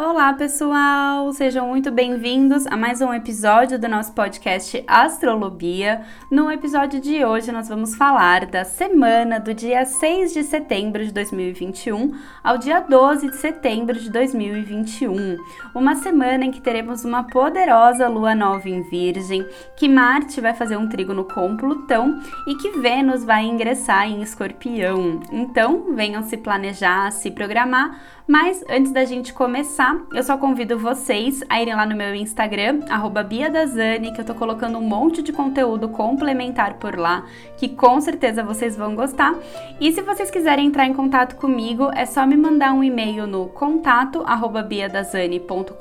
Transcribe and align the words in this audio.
Olá, 0.00 0.32
pessoal! 0.32 1.32
Sejam 1.32 1.66
muito 1.66 1.90
bem-vindos 1.90 2.68
a 2.68 2.76
mais 2.76 3.00
um 3.00 3.12
episódio 3.12 3.80
do 3.80 3.88
nosso 3.88 4.12
podcast 4.12 4.84
Astrolobia. 4.86 6.02
No 6.30 6.48
episódio 6.52 7.00
de 7.00 7.24
hoje, 7.24 7.50
nós 7.50 7.68
vamos 7.68 7.96
falar 7.96 8.46
da 8.46 8.62
semana 8.62 9.40
do 9.40 9.52
dia 9.52 9.84
6 9.84 10.34
de 10.34 10.44
setembro 10.44 11.04
de 11.04 11.12
2021 11.12 12.16
ao 12.44 12.58
dia 12.58 12.78
12 12.78 13.30
de 13.30 13.36
setembro 13.38 13.98
de 13.98 14.08
2021. 14.08 15.36
Uma 15.74 15.96
semana 15.96 16.44
em 16.44 16.52
que 16.52 16.60
teremos 16.60 17.04
uma 17.04 17.24
poderosa 17.24 18.06
lua 18.06 18.36
nova 18.36 18.68
em 18.68 18.82
Virgem, 18.82 19.44
que 19.76 19.88
Marte 19.88 20.40
vai 20.40 20.54
fazer 20.54 20.76
um 20.76 20.88
trígono 20.88 21.24
com 21.24 21.56
Plutão 21.56 22.20
e 22.46 22.54
que 22.54 22.70
Vênus 22.78 23.24
vai 23.24 23.44
ingressar 23.44 24.08
em 24.08 24.22
Escorpião. 24.22 25.18
Então, 25.32 25.92
venham 25.96 26.22
se 26.22 26.36
planejar, 26.36 27.10
se 27.10 27.32
programar 27.32 27.98
mas 28.28 28.62
antes 28.68 28.92
da 28.92 29.06
gente 29.06 29.32
começar, 29.32 29.87
eu 30.12 30.22
só 30.22 30.36
convido 30.36 30.78
vocês 30.78 31.42
a 31.48 31.60
irem 31.60 31.74
lá 31.74 31.86
no 31.86 31.96
meu 31.96 32.14
Instagram, 32.14 32.80
BiaDazani, 33.28 34.12
que 34.12 34.20
eu 34.20 34.24
tô 34.24 34.34
colocando 34.34 34.78
um 34.78 34.82
monte 34.82 35.22
de 35.22 35.32
conteúdo 35.32 35.88
complementar 35.88 36.74
por 36.74 36.96
lá, 36.96 37.24
que 37.56 37.68
com 37.68 38.00
certeza 38.00 38.42
vocês 38.42 38.76
vão 38.76 38.94
gostar. 38.94 39.34
E 39.80 39.92
se 39.92 40.02
vocês 40.02 40.30
quiserem 40.30 40.66
entrar 40.66 40.86
em 40.86 40.94
contato 40.94 41.36
comigo, 41.36 41.90
é 41.94 42.06
só 42.06 42.26
me 42.26 42.36
mandar 42.36 42.72
um 42.72 42.82
e-mail 42.82 43.26
no 43.26 43.46
contato 43.46 44.24
biadazani.com.br 44.68 45.72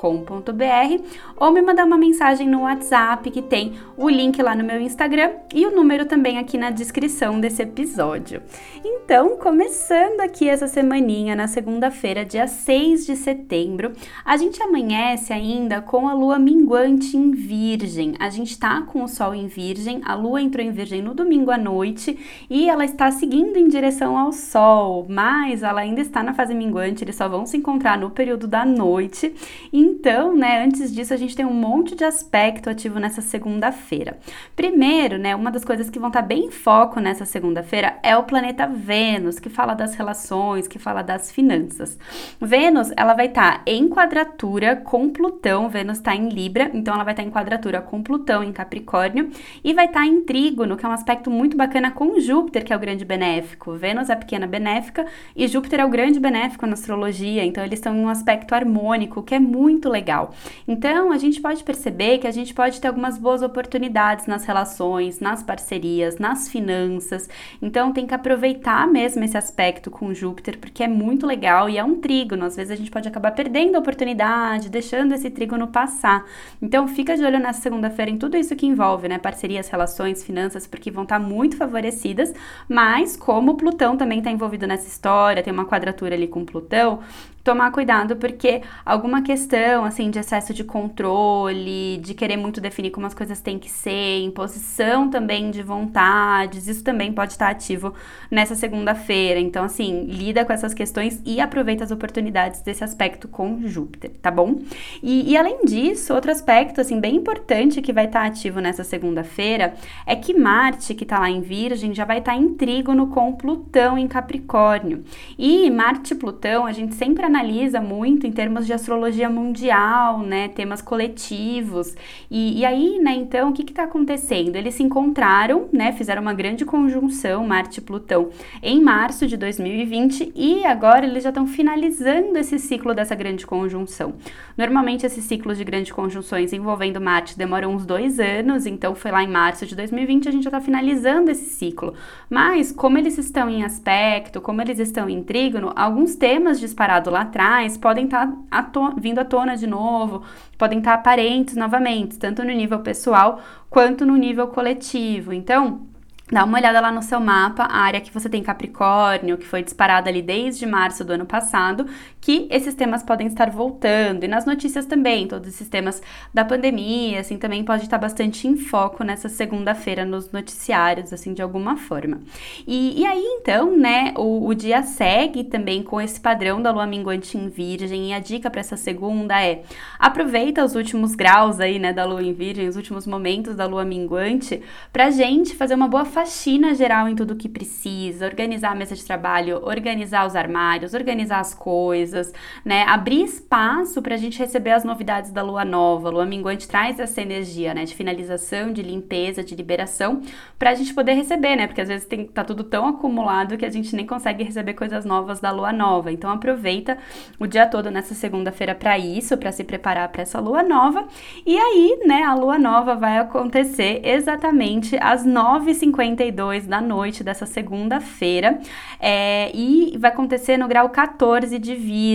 ou 1.36 1.52
me 1.52 1.62
mandar 1.62 1.86
uma 1.86 1.98
mensagem 1.98 2.48
no 2.48 2.62
WhatsApp 2.62 3.30
que 3.32 3.42
tem 3.42 3.74
o 3.96 4.10
link 4.10 4.42
lá 4.42 4.56
no 4.56 4.64
meu 4.64 4.80
Instagram 4.80 5.32
e 5.54 5.66
o 5.66 5.76
número 5.76 6.06
também 6.06 6.38
aqui 6.38 6.58
na 6.58 6.70
descrição 6.70 7.40
desse 7.40 7.62
episódio. 7.62 8.42
Então, 8.84 9.38
começando 9.38 10.22
aqui 10.22 10.50
essa 10.50 10.68
semaninha 10.68 11.36
na 11.36 11.48
segunda-feira, 11.48 12.26
dia 12.26 12.48
6 12.48 13.06
de 13.06 13.16
setembro, 13.16 13.94
a 14.24 14.38
gente 14.38 14.62
amanhece 14.62 15.34
ainda 15.34 15.82
com 15.82 16.08
a 16.08 16.14
lua 16.14 16.40
minguante 16.40 17.16
em 17.16 17.32
Virgem. 17.32 18.14
A 18.20 18.30
gente 18.30 18.58
tá 18.58 18.82
com 18.82 19.04
o 19.04 19.08
sol 19.08 19.34
em 19.34 19.48
Virgem, 19.48 20.02
a 20.06 20.16
lua 20.16 20.42
entrou 20.42 20.66
em 20.66 20.72
Virgem 20.72 21.02
no 21.02 21.14
domingo 21.14 21.52
à 21.52 21.58
noite 21.58 22.18
e 22.50 22.70
ela 22.70 22.86
está 22.86 23.12
seguindo 23.12 23.58
em 23.58 23.68
direção 23.68 24.18
ao 24.18 24.32
sol, 24.32 25.06
mas 25.10 25.64
ela 25.64 25.82
ainda 25.82 26.02
está 26.02 26.24
na 26.24 26.34
fase 26.34 26.54
minguante, 26.54 27.04
eles 27.04 27.16
só 27.16 27.28
vão 27.28 27.46
se 27.46 27.58
encontrar 27.58 27.98
no 27.98 28.10
período 28.10 28.48
da 28.48 28.66
noite. 28.66 29.34
Então, 29.72 30.36
né, 30.36 30.64
antes 30.64 30.94
disso 30.94 31.14
a 31.14 31.18
gente 31.18 31.36
tem 31.36 31.46
um 31.46 31.54
monte 31.54 31.96
de 31.96 32.04
aspecto 32.04 32.70
ativo 32.70 33.00
nessa 33.00 33.22
segunda-feira. 33.22 34.18
Primeiro, 34.56 35.18
né, 35.18 35.36
uma 35.36 35.52
das 35.52 35.66
coisas 35.66 35.90
que 35.90 36.00
vão 36.00 36.10
estar 36.10 36.22
tá 36.22 36.28
bem 36.28 36.46
em 36.46 36.52
foco 36.52 37.00
nessa 37.00 37.26
segunda-feira 37.26 37.98
é 38.04 38.16
o 38.18 38.24
planeta 38.24 38.68
Vênus, 38.68 39.40
que 39.40 39.50
fala 39.50 39.74
das 39.74 39.96
relações, 39.96 40.68
que 40.68 40.80
fala 40.80 41.02
das 41.02 41.32
finanças. 41.32 41.98
Vênus, 42.40 42.92
ela 42.96 43.14
vai 43.14 43.28
estar 43.28 43.60
tá 43.60 43.62
em 43.88 43.90
quadratura 43.90 44.76
com 44.76 45.10
Plutão, 45.10 45.70
Vênus 45.70 45.98
está 45.98 46.14
em 46.14 46.28
Libra, 46.28 46.70
então 46.74 46.94
ela 46.94 47.06
vai 47.06 47.14
estar 47.14 47.24
tá 47.24 47.30
em 47.30 47.32
quadratura 47.32 47.82
com 47.82 48.04
Plutão 48.04 48.44
em 48.44 48.52
Capricórnio 48.52 49.30
e 49.64 49.74
vai 49.74 49.86
estar 49.86 50.02
tá 50.02 50.06
em 50.06 50.22
trígono, 50.22 50.76
que 50.76 50.86
é 50.86 50.90
um 50.90 50.92
aspecto 50.92 51.32
muito 51.32 51.56
bacana 51.56 51.90
com 51.90 52.20
Júpiter, 52.20 52.66
que 52.66 52.74
é 52.74 52.76
o 52.76 52.80
grande 52.80 53.06
benéfico. 53.06 53.74
Vênus 53.74 54.10
é 54.10 54.14
a 54.14 54.18
pequena 54.18 54.46
benéfica 54.46 55.06
e 55.34 55.48
Júpiter 55.48 55.80
é 55.80 55.86
o 55.86 55.90
grande 55.90 56.20
benéfico 56.20 56.68
na 56.68 56.74
astrologia, 56.74 57.46
então 57.46 57.64
eles 57.64 57.80
estão 57.80 57.96
em 57.96 58.04
um 58.04 58.10
aspecto 58.10 58.54
harmônico, 58.54 59.24
que 59.24 59.34
é 59.34 59.40
muito 59.40 59.88
legal. 59.88 60.34
Então, 60.68 61.12
a 61.14 61.18
gente 61.18 61.40
pode 61.40 61.64
perceber 61.64 62.18
que 62.18 62.28
a 62.28 62.32
gente 62.32 62.54
pode 62.54 62.82
ter 62.82 62.90
algumas 62.90 63.18
boas 63.18 63.42
oportunidades 63.42 64.28
nas 64.28 64.44
relações, 64.44 65.22
nas 65.22 65.42
parcerias, 65.42 66.18
nas 66.18 66.50
finanças. 66.50 67.30
Então, 67.62 67.94
tem 67.94 68.06
que 68.06 68.14
aproveitar 68.14 68.86
mesmo 68.86 69.24
esse 69.24 69.38
aspecto 69.38 69.90
com 69.90 70.14
Júpiter, 70.14 70.58
porque 70.58 70.84
é 70.84 70.88
muito 70.88 71.26
legal 71.26 71.70
e 71.70 71.78
é 71.78 71.84
um 71.84 71.96
trígono. 71.96 72.44
Às 72.44 72.58
vezes 72.58 72.72
a 72.72 72.76
gente 72.76 72.92
pode 72.92 73.08
acabar 73.08 73.32
perdendo 73.32 73.77
a 73.78 73.82
oportunidade, 73.82 74.70
deixando 74.70 75.14
esse 75.14 75.30
trígono 75.30 75.68
passar. 75.68 76.26
Então 76.62 76.88
fica 76.88 77.16
de 77.16 77.24
olho 77.24 77.40
nessa 77.40 77.62
segunda-feira 77.62 78.12
em 78.12 78.18
tudo 78.18 78.36
isso 78.36 78.56
que 78.56 78.66
envolve, 78.66 79.08
né? 79.08 79.18
Parcerias, 79.18 79.70
relações, 79.70 80.24
finanças, 80.24 80.68
porque 80.68 80.92
vão 80.92 81.04
estar 81.04 81.20
muito 81.20 81.58
favorecidas. 81.58 82.34
Mas 82.68 83.16
como 83.16 83.56
Plutão 83.56 83.96
também 83.96 84.20
está 84.20 84.32
envolvido 84.32 84.68
nessa 84.68 84.88
história, 84.88 85.44
tem 85.44 85.54
uma 85.54 85.66
quadratura 85.66 86.16
ali 86.16 86.28
com 86.28 86.44
Plutão, 86.44 87.00
tomar 87.48 87.72
cuidado 87.72 88.18
porque 88.18 88.62
alguma 88.86 89.22
questão 89.22 89.86
assim 89.86 90.12
de 90.12 90.20
excesso 90.20 90.54
de 90.54 90.66
controle, 90.66 91.98
de 92.04 92.14
querer 92.14 92.36
muito 92.36 92.60
definir 92.60 92.92
como 92.92 93.06
as 93.06 93.14
coisas 93.14 93.40
têm 93.40 93.58
que 93.58 93.70
ser, 93.70 94.20
imposição 94.22 95.10
também 95.10 95.50
de 95.50 95.64
vontades, 95.64 96.68
isso 96.68 96.84
também 96.84 97.14
pode 97.14 97.32
estar 97.32 97.50
ativo 97.50 97.94
nessa 98.30 98.54
segunda-feira. 98.54 99.40
Então, 99.40 99.64
assim, 99.64 100.04
lida 100.04 100.44
com 100.44 100.52
essas 100.52 100.74
questões 100.74 101.22
e 101.26 101.40
aproveita 101.40 101.86
as 101.86 101.92
oportunidades 101.92 102.62
desse 102.62 102.84
aspecto 102.84 103.30
com 103.30 103.62
Júpiter, 103.66 104.12
tá 104.22 104.30
bom? 104.30 104.60
E, 105.02 105.32
e 105.32 105.38
além 105.38 105.64
disso, 105.64 106.14
outro 106.14 106.32
aspecto 106.32 106.82
assim 106.82 107.00
bem 107.00 107.16
importante 107.16 107.82
que 107.82 107.94
vai 107.94 108.08
estar 108.08 108.26
ativo 108.26 108.60
nessa 108.60 108.84
segunda-feira 108.84 109.74
é 110.06 110.18
que 110.18 110.34
Marte, 110.34 110.94
que 110.94 111.04
está 111.04 111.18
lá 111.18 111.30
em 111.30 111.40
Virgem, 111.40 111.94
já 111.94 112.04
vai 112.04 112.18
estar 112.18 112.36
em 112.36 112.56
trígono 112.56 113.08
com 113.08 113.32
Plutão 113.32 113.98
em 113.98 114.08
Capricórnio. 114.08 115.06
E 115.38 115.70
Marte 115.72 116.14
e 116.14 116.18
Plutão, 116.18 116.66
a 116.66 116.74
gente 116.74 116.94
sempre 116.94 117.26
analisa 117.26 117.37
analisa 117.38 117.80
muito 117.80 118.26
em 118.26 118.32
termos 118.32 118.66
de 118.66 118.74
astrologia 118.74 119.30
mundial, 119.30 120.20
né, 120.20 120.48
temas 120.48 120.82
coletivos. 120.82 121.96
E, 122.32 122.60
e 122.60 122.66
aí, 122.66 123.00
né, 123.00 123.14
então, 123.14 123.50
o 123.50 123.54
que 123.54 123.62
está 123.62 123.84
acontecendo? 123.84 124.56
Eles 124.56 124.74
se 124.74 124.84
encontraram, 124.84 125.70
né, 125.72 125.92
fizeram 125.92 126.22
uma 126.22 126.34
grande 126.34 126.66
conjunção, 126.66 127.46
Marte 127.46 127.80
e 127.80 127.82
Plutão, 127.84 128.30
em 128.62 128.82
março 128.82 129.28
de 129.28 129.38
2020 129.38 130.34
e 130.36 130.66
agora 130.66 131.06
eles 131.06 131.24
já 131.24 131.30
estão 131.30 131.46
finalizando 131.46 132.38
esse 132.38 132.58
ciclo 132.58 132.94
dessa 132.94 133.14
grande 133.14 133.46
conjunção. 133.46 134.16
Normalmente, 134.58 135.06
esses 135.06 135.24
ciclos 135.24 135.58
de 135.58 135.64
grandes 135.64 135.92
conjunções 135.92 136.52
envolvendo 136.52 137.00
Marte 137.00 137.38
demoram 137.38 137.76
uns 137.76 137.86
dois 137.86 138.20
anos, 138.20 138.66
então 138.66 138.96
foi 138.96 139.12
lá 139.12 139.24
em 139.24 139.28
março 139.28 139.66
de 139.66 139.76
2020 139.76 140.28
a 140.28 140.32
gente 140.32 140.44
já 140.44 140.50
está 140.50 140.60
finalizando 140.60 141.30
esse 141.30 141.46
ciclo. 141.46 141.94
Mas, 142.30 142.72
como 142.72 142.98
eles 142.98 143.18
estão 143.18 143.50
em 143.50 143.64
aspecto, 143.64 144.42
como 144.42 144.62
eles 144.62 144.80
estão 144.80 145.08
em 145.08 145.22
trígono, 145.22 145.72
alguns 145.76 146.16
temas 146.16 146.60
disparados 146.60 147.14
lá 147.14 147.17
atrás 147.18 147.78
podem 147.78 148.06
estar 148.06 148.28
tá 148.28 148.72
vindo 148.98 149.20
à 149.20 149.26
tona 149.26 149.56
de 149.58 149.68
novo, 149.68 150.24
podem 150.58 150.80
estar 150.80 150.94
tá 150.94 151.00
aparentes 151.00 151.56
novamente, 151.56 152.18
tanto 152.18 152.44
no 152.44 152.52
nível 152.52 152.80
pessoal 152.80 153.42
quanto 153.70 154.06
no 154.06 154.16
nível 154.16 154.48
coletivo. 154.48 155.34
Então, 155.34 155.82
Dá 156.30 156.44
uma 156.44 156.58
olhada 156.58 156.82
lá 156.82 156.92
no 156.92 157.02
seu 157.02 157.22
mapa, 157.22 157.64
a 157.64 157.78
área 157.78 158.02
que 158.02 158.14
você 158.14 158.28
tem 158.28 158.44
Capricórnio, 158.44 159.38
que 159.38 159.46
foi 159.46 159.64
disparada 159.64 160.10
ali 160.10 160.22
desde 160.22 160.66
março 160.66 161.06
do 161.06 161.14
ano 161.14 161.26
passado, 161.26 161.88
que 162.28 162.46
esses 162.52 162.76
temas 162.76 163.04
podem 163.04 163.26
estar 163.26 163.50
voltando. 163.50 164.26
E 164.26 164.28
nas 164.28 164.46
notícias 164.46 164.86
também, 164.86 165.30
todos 165.30 165.48
esses 165.48 165.70
temas 165.70 166.02
da 166.34 166.44
pandemia, 166.44 167.22
assim, 167.22 167.38
também 167.38 167.64
pode 167.64 167.84
estar 167.84 167.98
bastante 167.98 168.50
em 168.50 168.58
foco 168.58 169.02
nessa 169.02 169.30
segunda-feira 169.30 170.04
nos 170.04 170.30
noticiários, 170.30 171.14
assim, 171.14 171.34
de 171.34 171.42
alguma 171.42 171.78
forma. 171.78 172.20
E, 172.68 173.00
e 173.00 173.06
aí, 173.06 173.24
então, 173.40 173.78
né, 173.78 174.14
o, 174.18 174.46
o, 174.46 174.54
dia 174.54 174.84
segue 174.84 175.46
também 175.46 175.82
com 175.82 176.02
esse 176.02 176.20
padrão 176.20 176.62
da 176.62 176.70
lua 176.70 176.86
minguante 176.86 177.38
em 177.38 177.48
Virgem. 177.48 178.10
E 178.10 178.14
a 178.14 178.20
dica 178.20 178.50
para 178.50 178.60
essa 178.60 178.76
segunda 178.76 179.42
é: 179.42 179.64
aproveita 179.98 180.66
os 180.66 180.76
últimos 180.76 181.16
graus 181.16 181.62
aí, 181.62 181.80
né, 181.80 181.94
da 181.94 182.04
lua 182.04 182.22
em 182.22 182.34
Virgem, 182.34 182.68
os 182.68 182.76
últimos 182.76 183.08
momentos 183.08 183.56
da 183.56 183.66
lua 183.66 183.86
minguante, 183.86 184.62
pra 184.92 185.12
gente 185.12 185.56
fazer 185.56 185.76
uma 185.76 185.88
boa 185.88 186.04
faxina 186.04 186.76
geral 186.76 187.08
em 187.08 187.16
tudo 187.16 187.38
que 187.38 187.48
precisa, 187.48 188.26
organizar 188.26 188.74
a 188.74 188.76
mesa 188.76 188.96
de 188.96 189.06
trabalho, 189.06 189.62
organizar 189.64 190.28
os 190.28 190.36
armários, 190.36 190.94
organizar 190.94 191.40
as 191.40 191.54
coisas, 191.54 192.17
né? 192.64 192.84
Abrir 192.88 193.24
espaço 193.24 194.02
para 194.02 194.16
a 194.16 194.18
gente 194.18 194.38
receber 194.40 194.72
as 194.72 194.84
novidades 194.84 195.32
da 195.32 195.42
lua 195.42 195.64
nova. 195.64 196.10
A 196.10 196.12
lua 196.12 196.26
minguante 196.26 196.68
traz 196.68 197.00
essa 197.00 197.22
energia, 197.22 197.74
né? 197.74 197.86
De 197.86 197.96
finalização, 197.96 198.72
de 198.72 198.82
limpeza, 198.82 199.44
de 199.44 199.56
liberação, 199.56 200.22
para 200.58 200.72
a 200.72 200.76
gente 200.76 200.94
poder 200.94 201.14
receber, 201.14 201.56
né? 201.56 201.68
Porque 201.68 201.82
às 201.82 201.88
vezes 201.88 202.08
tem, 202.08 202.26
tá 202.26 202.44
tudo 202.44 202.64
tão 202.64 202.88
acumulado 202.88 203.58
que 203.58 203.66
a 203.66 203.70
gente 203.70 203.96
nem 203.96 204.06
consegue 204.06 204.44
receber 204.44 204.74
coisas 204.74 205.06
novas 205.06 205.40
da 205.40 205.52
lua 205.52 205.72
nova. 205.72 206.12
Então 206.12 206.30
aproveita 206.30 206.98
o 207.40 207.48
dia 207.48 207.68
todo 207.68 207.92
nessa 207.92 208.14
segunda-feira 208.14 208.76
para 208.76 208.98
isso, 208.98 209.38
para 209.38 209.52
se 209.52 209.64
preparar 209.64 210.10
para 210.10 210.22
essa 210.22 210.40
lua 210.40 210.64
nova. 210.64 211.08
E 211.46 211.58
aí, 211.58 212.00
né? 212.06 212.24
A 212.24 212.34
lua 212.34 212.58
nova 212.58 212.96
vai 212.96 213.18
acontecer 213.18 214.02
exatamente 214.04 214.98
às 215.02 215.26
9h50 215.26 215.98
52 215.98 216.68
da 216.68 216.82
noite 216.82 217.24
dessa 217.24 217.46
segunda-feira 217.46 218.60
é, 219.00 219.52
e 219.54 219.98
vai 219.98 220.12
acontecer 220.12 220.58
no 220.58 220.68
grau 220.68 220.90
14 220.90 221.58
de 221.60 221.76
Virgem. 221.76 222.07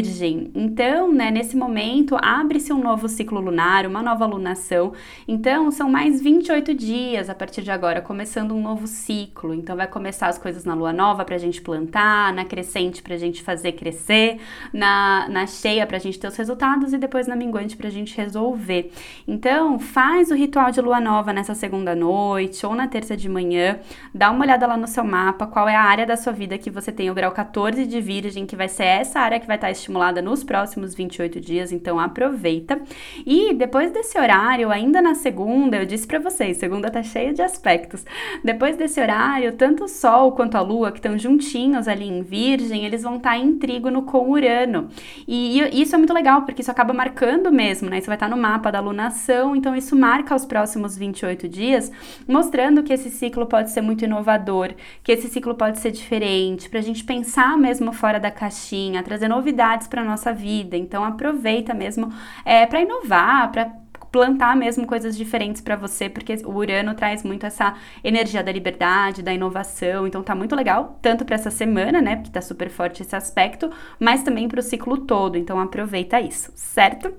Então, 0.54 1.12
né, 1.12 1.30
nesse 1.30 1.56
momento, 1.56 2.16
abre-se 2.20 2.72
um 2.72 2.78
novo 2.78 3.08
ciclo 3.08 3.40
lunar, 3.40 3.86
uma 3.86 4.02
nova 4.02 4.24
lunação. 4.24 4.92
Então, 5.26 5.70
são 5.70 5.90
mais 5.90 6.20
28 6.20 6.74
dias 6.74 7.28
a 7.28 7.34
partir 7.34 7.62
de 7.62 7.70
agora, 7.70 8.00
começando 8.00 8.54
um 8.54 8.62
novo 8.62 8.86
ciclo. 8.86 9.52
Então, 9.52 9.76
vai 9.76 9.86
começar 9.86 10.28
as 10.28 10.38
coisas 10.38 10.64
na 10.64 10.74
lua 10.74 10.92
nova 10.92 11.24
para 11.24 11.34
a 11.34 11.38
gente 11.38 11.60
plantar, 11.60 12.32
na 12.32 12.44
crescente 12.44 13.02
para 13.02 13.14
a 13.14 13.18
gente 13.18 13.42
fazer 13.42 13.72
crescer, 13.72 14.38
na, 14.72 15.28
na 15.28 15.46
cheia 15.46 15.86
para 15.86 15.96
a 15.96 16.00
gente 16.00 16.18
ter 16.18 16.28
os 16.28 16.36
resultados 16.36 16.92
e 16.92 16.98
depois 16.98 17.26
na 17.26 17.36
minguante 17.36 17.76
para 17.76 17.88
a 17.88 17.90
gente 17.90 18.16
resolver. 18.16 18.92
Então, 19.26 19.78
faz 19.78 20.30
o 20.30 20.34
ritual 20.34 20.70
de 20.70 20.80
lua 20.80 21.00
nova 21.00 21.32
nessa 21.32 21.54
segunda 21.54 21.94
noite 21.94 22.64
ou 22.64 22.74
na 22.74 22.86
terça 22.86 23.16
de 23.16 23.28
manhã 23.28 23.78
dá 24.14 24.30
uma 24.30 24.44
olhada 24.44 24.66
lá 24.66 24.76
no 24.76 24.86
seu 24.86 25.04
mapa, 25.04 25.46
qual 25.46 25.68
é 25.68 25.74
a 25.74 25.82
área 25.82 26.06
da 26.06 26.16
sua 26.16 26.32
vida 26.32 26.56
que 26.58 26.70
você 26.70 26.92
tem 26.92 27.10
o 27.10 27.14
grau 27.14 27.32
14 27.32 27.86
de 27.86 28.00
Virgem, 28.00 28.46
que 28.46 28.56
vai 28.56 28.68
ser 28.68 28.84
essa 28.84 29.20
área 29.20 29.40
que 29.40 29.46
vai 29.46 29.56
estar 29.56 29.70
estimulada 29.72 30.22
nos 30.22 30.44
próximos 30.44 30.94
28 30.94 31.40
dias, 31.40 31.72
então 31.72 31.98
aproveita. 31.98 32.80
E 33.26 33.52
depois 33.54 33.90
desse 33.90 34.18
horário, 34.18 34.70
ainda 34.70 35.02
na 35.02 35.14
segunda, 35.14 35.76
eu 35.76 35.86
disse 35.86 36.06
para 36.06 36.18
vocês, 36.18 36.58
segunda 36.58 36.90
tá 36.90 37.02
cheia 37.02 37.32
de 37.32 37.42
aspectos. 37.42 38.04
Depois 38.44 38.76
desse 38.76 39.00
horário, 39.00 39.52
tanto 39.54 39.84
o 39.84 39.88
Sol 39.88 40.32
quanto 40.32 40.56
a 40.56 40.60
Lua, 40.60 40.92
que 40.92 40.98
estão 40.98 41.18
juntinhos 41.18 41.88
ali 41.88 42.08
em 42.08 42.22
Virgem, 42.22 42.84
eles 42.84 43.02
vão 43.02 43.16
estar 43.16 43.30
tá 43.30 43.38
em 43.38 43.56
trígono 43.58 44.02
com 44.02 44.30
Urano. 44.30 44.88
E, 45.26 45.60
e 45.60 45.82
isso 45.82 45.94
é 45.94 45.98
muito 45.98 46.12
legal, 46.12 46.42
porque 46.42 46.62
isso 46.62 46.70
acaba 46.70 46.92
marcando 46.92 47.50
mesmo, 47.50 47.88
né? 47.88 47.98
Isso 47.98 48.06
vai 48.06 48.16
estar 48.16 48.28
tá 48.28 48.34
no 48.34 48.40
mapa 48.40 48.70
da 48.70 48.80
lunação, 48.80 49.56
então 49.56 49.74
isso 49.74 49.96
marca 49.96 50.34
os 50.34 50.44
próximos 50.44 50.96
28 50.96 51.48
dias, 51.48 51.90
mostrando 52.28 52.82
que 52.82 52.92
esse 52.92 53.10
ciclo 53.10 53.46
pode 53.46 53.70
ser 53.70 53.80
muito 53.80 54.04
inovador, 54.04 54.74
que 55.02 55.12
esse 55.12 55.28
ciclo 55.28 55.54
pode 55.54 55.78
ser 55.78 55.90
diferente, 55.90 56.68
para 56.68 56.78
a 56.78 56.82
gente 56.82 57.04
pensar 57.04 57.56
mesmo 57.56 57.92
fora 57.92 58.20
da 58.20 58.30
caixinha, 58.30 59.02
trazer 59.02 59.28
novidades 59.28 59.61
para 59.88 60.04
nossa 60.04 60.32
vida. 60.32 60.76
Então 60.76 61.04
aproveita 61.04 61.74
mesmo 61.74 62.12
é, 62.44 62.66
para 62.66 62.80
inovar, 62.80 63.50
para 63.52 63.82
plantar 64.12 64.54
mesmo 64.54 64.86
coisas 64.86 65.16
diferentes 65.16 65.62
para 65.62 65.74
você, 65.74 66.08
porque 66.08 66.34
o 66.44 66.50
Urano 66.50 66.94
traz 66.94 67.22
muito 67.24 67.46
essa 67.46 67.74
energia 68.04 68.42
da 68.44 68.52
liberdade, 68.52 69.22
da 69.22 69.32
inovação, 69.32 70.06
então 70.06 70.22
tá 70.22 70.34
muito 70.34 70.54
legal, 70.54 70.98
tanto 71.00 71.24
para 71.24 71.34
essa 71.34 71.50
semana, 71.50 72.02
né, 72.02 72.16
porque 72.16 72.30
tá 72.30 72.42
super 72.42 72.68
forte 72.68 73.00
esse 73.00 73.16
aspecto, 73.16 73.70
mas 73.98 74.22
também 74.22 74.48
para 74.48 74.60
o 74.60 74.62
ciclo 74.62 74.98
todo, 74.98 75.38
então 75.38 75.58
aproveita 75.58 76.20
isso, 76.20 76.52
certo? 76.54 77.10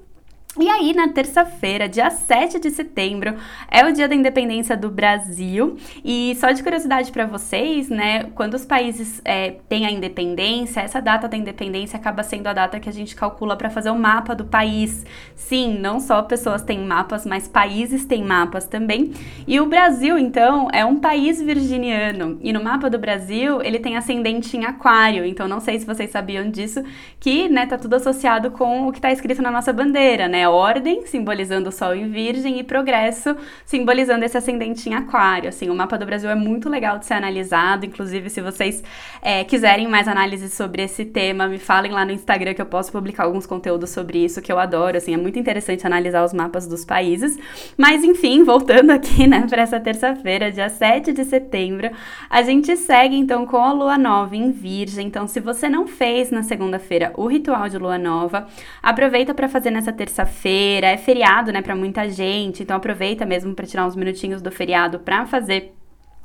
E 0.60 0.70
aí, 0.70 0.94
na 0.94 1.08
terça-feira, 1.08 1.90
dia 1.90 2.12
7 2.12 2.60
de 2.60 2.70
setembro, 2.70 3.36
é 3.72 3.84
o 3.84 3.92
dia 3.92 4.08
da 4.08 4.14
independência 4.14 4.78
do 4.78 4.88
Brasil. 4.88 5.78
E 6.06 6.36
só 6.36 6.52
de 6.52 6.62
curiosidade 6.62 7.12
para 7.12 7.26
vocês, 7.26 7.90
né? 7.90 8.26
Quando 8.36 8.54
os 8.54 8.64
países 8.64 9.20
é, 9.26 9.56
têm 9.68 9.88
a 9.88 9.90
independência, 9.90 10.82
essa 10.82 11.02
data 11.02 11.28
da 11.28 11.36
independência 11.36 11.98
acaba 11.98 12.22
sendo 12.22 12.46
a 12.46 12.54
data 12.54 12.80
que 12.80 12.88
a 12.88 12.94
gente 12.94 13.16
calcula 13.16 13.56
para 13.56 13.72
fazer 13.72 13.90
o 13.90 13.98
mapa 13.98 14.36
do 14.36 14.46
país. 14.46 15.04
Sim, 15.36 15.80
não 15.80 16.00
só 16.00 16.22
pessoas 16.22 16.62
têm 16.62 16.86
mapas, 16.86 17.26
mas 17.26 17.48
países 17.48 18.06
têm 18.06 18.24
mapas 18.24 18.68
também. 18.68 19.12
E 19.48 19.60
o 19.60 19.66
Brasil, 19.66 20.20
então, 20.20 20.68
é 20.72 20.86
um 20.86 21.00
país 21.00 21.42
virginiano. 21.42 22.38
E 22.44 22.54
no 22.54 22.64
mapa 22.64 22.92
do 22.92 23.00
Brasil, 23.00 23.60
ele 23.64 23.80
tem 23.80 23.98
ascendente 23.98 24.56
em 24.56 24.66
Aquário. 24.66 25.26
Então, 25.26 25.48
não 25.48 25.60
sei 25.60 25.80
se 25.80 25.86
vocês 25.88 26.12
sabiam 26.12 26.52
disso, 26.52 26.84
que, 27.20 27.50
né, 27.50 27.66
tá 27.66 27.76
tudo 27.76 27.96
associado 27.96 28.52
com 28.52 28.88
o 28.88 28.92
que 28.92 29.00
está 29.00 29.12
escrito 29.12 29.42
na 29.42 29.50
nossa 29.50 29.74
bandeira, 29.74 30.28
né? 30.28 30.43
Ordem, 30.50 31.06
simbolizando 31.06 31.69
o 31.69 31.72
Sol 31.72 31.95
em 31.95 32.10
Virgem, 32.10 32.60
e 32.60 32.63
progresso, 32.63 33.36
simbolizando 33.66 34.25
esse 34.25 34.38
ascendente 34.38 34.90
em 34.90 34.94
Aquário. 34.94 35.50
Assim, 35.50 35.69
o 35.69 35.75
mapa 35.75 35.98
do 35.98 36.06
Brasil 36.06 36.30
é 36.30 36.36
muito 36.36 36.69
legal 36.69 37.00
de 37.00 37.06
ser 37.06 37.13
analisado. 37.13 37.86
Inclusive, 37.86 38.30
se 38.30 38.42
vocês 38.42 38.84
é, 39.22 39.44
quiserem 39.44 39.88
mais 39.88 40.07
análises 40.07 40.54
sobre 40.54 40.84
esse 40.84 41.06
tema, 41.06 41.48
me 41.48 41.57
falem 41.57 41.92
lá 41.92 42.06
no 42.06 42.12
Instagram 42.12 42.54
que 42.54 42.62
eu 42.62 42.66
posso 42.66 42.92
publicar 42.92 43.24
alguns 43.24 43.45
conteúdos 43.45 43.90
sobre 43.90 44.24
isso, 44.24 44.42
que 44.42 44.51
eu 44.51 44.60
adoro. 44.60 44.98
Assim, 44.98 45.13
é 45.13 45.18
muito 45.18 45.40
interessante 45.40 45.86
analisar 45.86 46.24
os 46.24 46.34
mapas 46.34 46.68
dos 46.68 46.84
países. 46.84 47.38
Mas, 47.78 48.04
enfim, 48.04 48.44
voltando 48.44 48.92
aqui, 48.92 49.28
né, 49.28 49.46
para 49.50 49.62
essa 49.62 49.80
terça-feira, 49.80 50.51
dia 50.51 50.69
7 50.69 51.13
de 51.13 51.25
setembro, 51.25 51.89
a 52.30 52.42
gente 52.42 52.75
segue 52.75 53.16
então 53.16 53.46
com 53.46 53.57
a 53.57 53.72
lua 53.72 53.98
nova 53.98 54.36
em 54.36 54.51
Virgem. 54.51 55.07
Então, 55.07 55.28
se 55.28 55.39
você 55.39 55.69
não 55.69 55.88
fez 55.88 56.31
na 56.31 56.44
segunda-feira 56.44 57.13
o 57.16 57.28
ritual 57.28 57.69
de 57.69 57.78
lua 57.78 57.98
nova, 57.98 58.48
aproveita 58.81 59.34
para 59.34 59.48
fazer 59.48 59.72
nessa 59.72 59.92
terça-feira 59.92 60.33
feira 60.34 60.88
é 60.88 60.98
feriado, 60.98 61.52
né, 61.52 61.62
para 61.62 61.76
muita 61.76 62.10
gente, 62.10 62.64
então 62.64 62.76
aproveita 62.76 63.26
mesmo 63.26 63.54
para 63.56 63.66
tirar 63.66 63.86
uns 63.86 63.96
minutinhos 63.96 64.42
do 64.42 64.52
feriado 64.52 65.00
para 65.00 65.26
fazer 65.26 65.74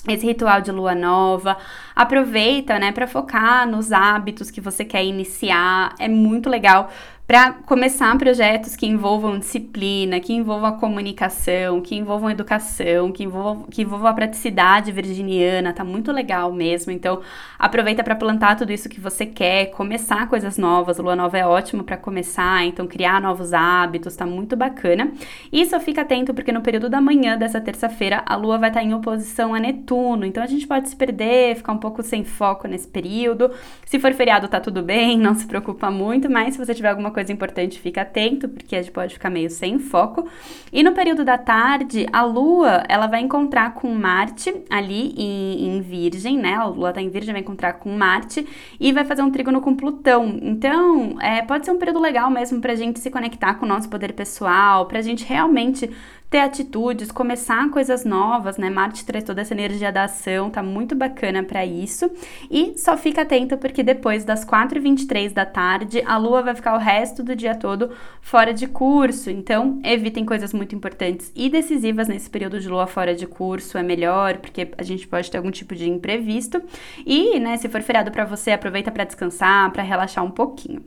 esse 0.06 0.26
ritual 0.26 0.60
de 0.60 0.70
lua 0.70 0.94
nova. 0.94 1.56
Aproveita, 1.94 2.78
né, 2.78 2.92
para 2.92 3.06
focar 3.06 3.68
nos 3.68 3.92
hábitos 3.92 4.50
que 4.50 4.60
você 4.60 4.84
quer 4.84 5.04
iniciar. 5.04 5.94
É 5.98 6.08
muito 6.08 6.48
legal 6.48 6.90
para 7.28 7.52
começar 7.52 8.16
projetos 8.16 8.74
que 8.74 8.86
envolvam 8.86 9.38
disciplina, 9.38 10.18
que 10.18 10.32
envolvam 10.32 10.78
comunicação, 10.78 11.78
que 11.78 11.94
envolvam 11.94 12.30
educação, 12.30 13.12
que 13.12 13.22
envolvam, 13.22 13.64
que 13.64 13.82
envolvam 13.82 14.08
a 14.08 14.14
praticidade 14.14 14.90
virginiana, 14.90 15.74
tá 15.74 15.84
muito 15.84 16.10
legal 16.10 16.50
mesmo. 16.50 16.90
Então, 16.90 17.20
aproveita 17.58 18.02
para 18.02 18.16
plantar 18.16 18.56
tudo 18.56 18.72
isso 18.72 18.88
que 18.88 18.98
você 18.98 19.26
quer, 19.26 19.66
começar 19.72 20.26
coisas 20.26 20.56
novas. 20.56 20.96
Lua 20.96 21.14
nova 21.14 21.36
é 21.36 21.46
ótimo 21.46 21.84
para 21.84 21.98
começar, 21.98 22.64
então 22.64 22.86
criar 22.86 23.20
novos 23.20 23.52
hábitos, 23.52 24.16
tá 24.16 24.24
muito 24.24 24.56
bacana. 24.56 25.12
E 25.52 25.66
só 25.66 25.78
fica 25.78 26.00
atento 26.00 26.32
porque 26.32 26.50
no 26.50 26.62
período 26.62 26.88
da 26.88 26.98
manhã 26.98 27.36
dessa 27.36 27.60
terça-feira 27.60 28.22
a 28.24 28.36
lua 28.36 28.56
vai 28.56 28.70
estar 28.70 28.80
tá 28.80 28.86
em 28.86 28.94
oposição 28.94 29.54
a 29.54 29.60
Netuno, 29.60 30.24
então 30.24 30.42
a 30.42 30.46
gente 30.46 30.66
pode 30.66 30.88
se 30.88 30.96
perder, 30.96 31.56
ficar 31.56 31.72
um 31.72 31.78
pouco 31.78 32.02
sem 32.02 32.24
foco 32.24 32.66
nesse 32.66 32.88
período. 32.88 33.50
Se 33.84 33.98
for 33.98 34.14
feriado 34.14 34.48
tá 34.48 34.58
tudo 34.58 34.82
bem, 34.82 35.18
não 35.20 35.34
se 35.34 35.46
preocupa 35.46 35.90
muito, 35.90 36.30
mas 36.30 36.54
se 36.54 36.58
você 36.64 36.74
tiver 36.74 36.88
alguma 36.88 37.10
coisa 37.10 37.17
importante, 37.28 37.80
fica 37.80 38.02
atento, 38.02 38.48
porque 38.48 38.76
a 38.76 38.82
gente 38.82 38.92
pode 38.92 39.14
ficar 39.14 39.30
meio 39.30 39.50
sem 39.50 39.78
foco. 39.78 40.28
E 40.72 40.82
no 40.82 40.92
período 40.92 41.24
da 41.24 41.36
tarde, 41.36 42.06
a 42.12 42.22
Lua, 42.24 42.84
ela 42.88 43.06
vai 43.06 43.20
encontrar 43.20 43.74
com 43.74 43.88
Marte 43.94 44.54
ali 44.70 45.14
em, 45.16 45.76
em 45.76 45.80
Virgem, 45.80 46.38
né? 46.38 46.54
A 46.54 46.64
Lua 46.66 46.92
tá 46.92 47.00
em 47.00 47.08
Virgem, 47.08 47.32
vai 47.32 47.40
encontrar 47.40 47.74
com 47.74 47.90
Marte 47.90 48.46
e 48.78 48.92
vai 48.92 49.04
fazer 49.04 49.22
um 49.22 49.30
trígono 49.30 49.60
com 49.60 49.74
Plutão. 49.74 50.38
Então, 50.42 51.16
é, 51.20 51.42
pode 51.42 51.64
ser 51.64 51.72
um 51.72 51.78
período 51.78 52.00
legal 52.00 52.30
mesmo 52.30 52.60
pra 52.60 52.74
gente 52.74 53.00
se 53.00 53.10
conectar 53.10 53.54
com 53.54 53.64
o 53.64 53.68
nosso 53.68 53.88
poder 53.88 54.12
pessoal, 54.12 54.86
pra 54.86 55.00
gente 55.00 55.24
realmente 55.24 55.90
ter 56.30 56.40
atitudes, 56.40 57.10
começar 57.10 57.70
coisas 57.70 58.04
novas, 58.04 58.58
né? 58.58 58.68
Marte 58.68 59.04
traz 59.04 59.24
toda 59.24 59.40
essa 59.40 59.54
energia 59.54 59.90
da 59.90 60.04
ação, 60.04 60.50
tá 60.50 60.62
muito 60.62 60.94
bacana 60.94 61.42
para 61.42 61.64
isso. 61.64 62.10
E 62.50 62.76
só 62.76 62.98
fica 62.98 63.22
atento 63.22 63.56
porque 63.56 63.82
depois 63.82 64.24
das 64.24 64.44
4h23 64.44 65.32
da 65.32 65.46
tarde, 65.46 66.02
a 66.06 66.18
Lua 66.18 66.42
vai 66.42 66.54
ficar 66.54 66.74
o 66.74 66.78
resto 66.78 67.22
do 67.22 67.34
dia 67.34 67.54
todo 67.54 67.90
fora 68.20 68.52
de 68.52 68.66
curso. 68.66 69.30
Então, 69.30 69.80
evitem 69.82 70.26
coisas 70.26 70.52
muito 70.52 70.74
importantes 70.74 71.32
e 71.34 71.48
decisivas 71.48 72.08
nesse 72.08 72.28
período 72.28 72.60
de 72.60 72.68
Lua 72.68 72.86
fora 72.86 73.14
de 73.14 73.26
curso, 73.26 73.78
é 73.78 73.82
melhor, 73.82 74.36
porque 74.36 74.70
a 74.76 74.82
gente 74.82 75.08
pode 75.08 75.30
ter 75.30 75.38
algum 75.38 75.50
tipo 75.50 75.74
de 75.74 75.88
imprevisto. 75.88 76.62
E, 77.06 77.40
né, 77.40 77.56
se 77.56 77.70
for 77.70 77.80
feriado 77.80 78.10
para 78.10 78.26
você, 78.26 78.50
aproveita 78.50 78.90
para 78.90 79.04
descansar, 79.04 79.70
para 79.72 79.82
relaxar 79.82 80.22
um 80.22 80.30
pouquinho. 80.30 80.84